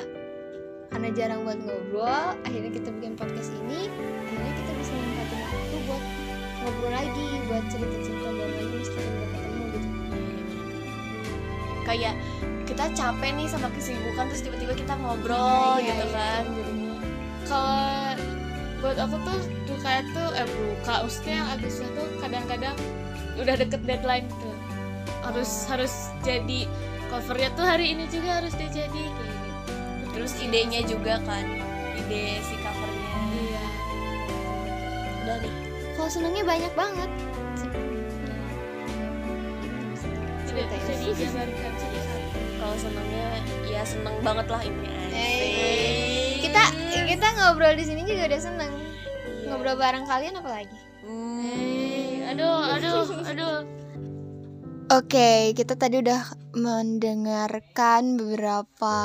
karena 0.86 1.08
jarang 1.10 1.40
buat 1.42 1.58
ngobrol, 1.58 2.22
akhirnya 2.42 2.70
kita 2.70 2.88
bikin 2.94 3.14
podcast 3.14 3.50
ini, 3.56 3.90
akhirnya 3.90 4.52
kita 4.54 4.70
bisa 4.78 4.90
menyempatkan 4.92 5.38
waktu 5.44 5.76
buat 5.84 6.02
ngobrol 6.60 6.92
lagi, 6.92 7.28
buat 7.46 7.64
cerita-cerita 7.66 8.28
baru 8.28 8.52
lagi 8.52 8.74
meskipun 8.76 9.10
udah 9.10 9.28
ketemu 9.30 9.62
gitu. 9.66 9.88
kayak 11.82 12.14
kita 12.66 12.84
capek 12.94 13.30
nih 13.34 13.46
sama 13.50 13.66
kesibukan 13.74 14.24
terus 14.30 14.42
tiba-tiba 14.46 14.74
kita 14.78 14.94
ngobrol 14.94 15.74
Iya, 15.78 15.90
gitu 15.90 16.06
iya, 16.06 16.14
kan 16.14 16.42
jadinya. 16.46 16.94
kalau 17.50 18.14
buat 18.80 18.96
aku 18.96 19.16
tuh 19.26 19.38
duka 19.80 20.04
tuh 20.12 20.28
eh 20.36 20.44
buka 20.44 20.94
maksudnya 21.08 21.34
yang 21.40 21.48
agak 21.56 21.70
susah 21.72 21.88
tuh 21.96 22.08
kadang-kadang 22.20 22.76
udah 23.40 23.54
deket 23.56 23.80
deadline 23.88 24.28
tuh. 24.28 24.56
Harus 25.24 25.48
Oh. 25.64 25.72
harus 25.72 25.94
jadi 26.20 26.68
covernya 27.08 27.48
tuh 27.56 27.64
hari 27.64 27.96
ini 27.96 28.04
juga 28.12 28.44
harus 28.44 28.52
dia 28.60 28.68
jadi 28.68 28.92
kayak 28.92 29.32
gitu 29.40 30.04
terus 30.12 30.32
idenya 30.36 30.84
juga 30.84 31.16
kan 31.24 31.48
ide 31.96 32.44
si 32.44 32.54
covernya. 32.60 33.08
Iya. 33.40 33.64
Udah 35.24 35.36
nih. 35.48 35.54
Kalau 35.96 36.10
senangnya 36.12 36.44
banyak 36.44 36.72
banget. 36.76 37.10
tidak 40.44 40.76
satu-satu 40.84 42.18
kalau 42.60 42.76
senengnya 42.76 43.28
ya 43.64 43.80
seneng 43.80 44.16
banget 44.20 44.46
lah 44.52 44.60
ini. 44.60 44.92
Eh, 45.08 46.44
kita 46.44 46.68
kita 47.08 47.26
ngobrol 47.40 47.72
di 47.72 47.84
sini 47.88 48.04
juga 48.04 48.28
udah 48.28 48.42
seneng. 48.44 48.89
Ngobrol 49.50 49.74
bareng 49.74 50.06
kalian 50.06 50.38
apa 50.38 50.50
lagi? 50.62 50.78
Eh, 51.02 52.22
aduh 52.22 52.62
aduh 52.70 53.02
aduh 53.26 53.66
Oke, 54.90 55.54
kita 55.54 55.78
tadi 55.78 56.02
udah 56.02 56.34
mendengarkan 56.54 58.18
beberapa 58.18 58.98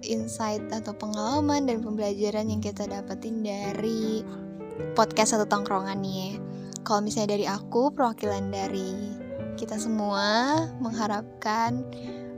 insight 0.00 0.64
atau 0.72 0.96
pengalaman 0.96 1.68
dan 1.68 1.84
pembelajaran 1.84 2.48
yang 2.48 2.64
kita 2.64 2.88
dapetin 2.88 3.44
dari 3.44 4.24
podcast 4.96 5.36
satu 5.36 5.44
tongkrongan 5.44 6.00
nih. 6.00 6.40
Kalau 6.88 7.04
misalnya 7.04 7.36
dari 7.36 7.44
aku, 7.44 7.92
perwakilan 7.92 8.48
dari 8.48 9.12
kita 9.60 9.76
semua 9.76 10.56
mengharapkan 10.80 11.84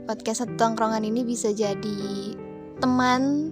podcast 0.03 0.43
satu 0.43 0.59
tongkrongan 0.59 1.07
ini 1.07 1.23
bisa 1.23 1.55
jadi 1.55 2.35
teman 2.83 3.51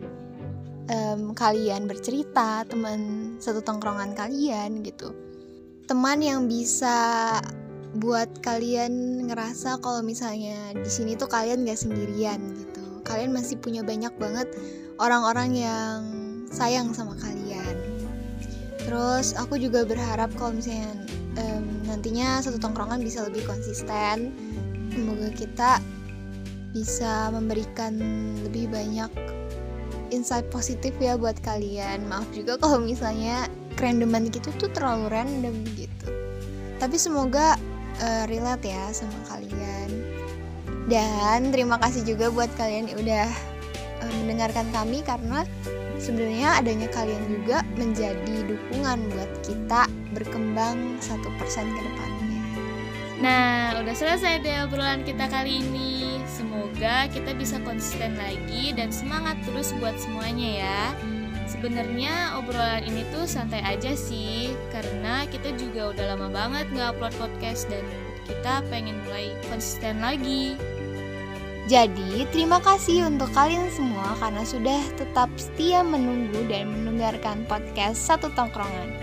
em, 0.90 1.34
kalian 1.34 1.90
bercerita, 1.90 2.66
teman 2.68 3.34
satu 3.42 3.62
tongkrongan 3.62 4.14
kalian 4.14 4.86
gitu. 4.86 5.14
Teman 5.86 6.22
yang 6.22 6.50
bisa 6.50 7.38
buat 7.96 8.28
kalian 8.44 9.26
ngerasa 9.32 9.80
kalau 9.80 10.04
misalnya 10.04 10.76
di 10.76 10.90
sini 10.90 11.16
tuh 11.16 11.30
kalian 11.32 11.64
gak 11.64 11.80
sendirian 11.80 12.42
gitu. 12.58 12.84
Kalian 13.06 13.32
masih 13.32 13.56
punya 13.62 13.86
banyak 13.86 14.12
banget 14.18 14.50
orang-orang 14.98 15.56
yang 15.56 16.00
sayang 16.50 16.92
sama 16.92 17.16
kalian. 17.22 17.76
Terus 18.82 19.34
aku 19.38 19.58
juga 19.58 19.86
berharap 19.86 20.30
kalau 20.38 20.58
misalnya 20.58 20.92
em, 21.38 21.66
nantinya 21.90 22.42
satu 22.42 22.62
tongkrongan 22.62 23.02
bisa 23.02 23.26
lebih 23.26 23.46
konsisten. 23.46 24.34
Semoga 24.94 25.30
kita 25.34 25.72
bisa 26.76 27.32
memberikan 27.32 27.96
lebih 28.44 28.68
banyak 28.68 29.12
insight 30.10 30.48
positif 30.54 30.94
ya 31.02 31.16
buat 31.16 31.38
kalian. 31.42 32.06
Maaf 32.10 32.28
juga 32.36 32.58
kalau 32.60 32.82
misalnya 32.82 33.50
kerandoman 33.76 34.30
gitu 34.32 34.50
tuh 34.58 34.70
terlalu 34.72 35.12
random 35.12 35.56
gitu. 35.78 36.10
Tapi 36.82 36.96
semoga 37.00 37.56
eh, 38.02 38.24
relate 38.28 38.72
ya 38.72 38.84
sama 38.92 39.18
kalian. 39.30 39.90
Dan 40.86 41.50
terima 41.50 41.82
kasih 41.82 42.06
juga 42.06 42.30
buat 42.30 42.52
kalian 42.60 42.94
yang 42.94 43.00
udah 43.02 43.28
eh, 44.06 44.14
mendengarkan 44.22 44.70
kami 44.72 45.02
karena 45.02 45.44
sebenarnya 45.98 46.60
adanya 46.60 46.88
kalian 46.92 47.24
juga 47.32 47.64
menjadi 47.80 48.36
dukungan 48.46 49.00
buat 49.16 49.32
kita 49.42 49.88
berkembang 50.14 51.02
satu 51.02 51.28
persen 51.40 51.66
ke 51.74 51.82
depannya. 51.82 52.42
Nah, 53.16 53.80
udah 53.80 53.96
selesai 53.96 54.44
deh 54.44 54.68
obrolan 54.68 55.02
kita 55.08 55.26
kali 55.32 55.64
ini. 55.64 56.20
Semoga 56.28 56.55
kita 56.80 57.32
bisa 57.38 57.58
konsisten 57.64 58.20
lagi 58.20 58.76
dan 58.76 58.92
semangat 58.92 59.40
terus 59.48 59.72
buat 59.80 59.96
semuanya 59.96 60.50
ya. 60.62 60.82
Sebenarnya 61.46 62.42
obrolan 62.42 62.82
ini 62.84 63.06
tuh 63.14 63.30
santai 63.30 63.62
aja 63.62 63.94
sih, 63.94 64.52
karena 64.74 65.30
kita 65.30 65.54
juga 65.56 65.94
udah 65.94 66.06
lama 66.18 66.28
banget 66.34 66.66
nggak 66.74 66.98
upload 66.98 67.14
podcast 67.22 67.70
dan 67.70 67.86
kita 68.26 68.66
pengen 68.74 68.98
mulai 69.06 69.30
konsisten 69.48 70.02
lagi. 70.02 70.58
Jadi, 71.66 72.30
terima 72.30 72.62
kasih 72.62 73.10
untuk 73.10 73.34
kalian 73.34 73.74
semua 73.74 74.14
karena 74.22 74.46
sudah 74.46 74.82
tetap 75.02 75.34
setia 75.34 75.82
menunggu 75.82 76.46
dan 76.46 76.70
mendengarkan 76.70 77.42
podcast 77.50 78.06
Satu 78.06 78.30
Tongkrongan. 78.38 78.94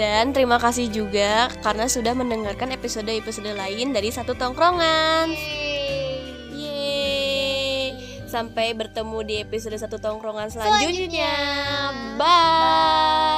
Dan 0.00 0.32
terima 0.32 0.56
kasih 0.56 0.88
juga 0.88 1.52
karena 1.60 1.90
sudah 1.90 2.14
mendengarkan 2.14 2.72
episode-episode 2.72 3.52
lain 3.52 3.92
dari 3.92 4.08
satu 4.08 4.38
tongkrongan. 4.38 5.34
Yeay. 5.34 5.69
Sampai 8.30 8.70
bertemu 8.78 9.18
di 9.26 9.34
episode 9.42 9.74
satu 9.74 9.98
tongkrongan 9.98 10.54
selanjutnya. 10.54 10.86
selanjutnya. 10.86 11.34
Bye. 12.14 12.22
Bye. 12.22 13.29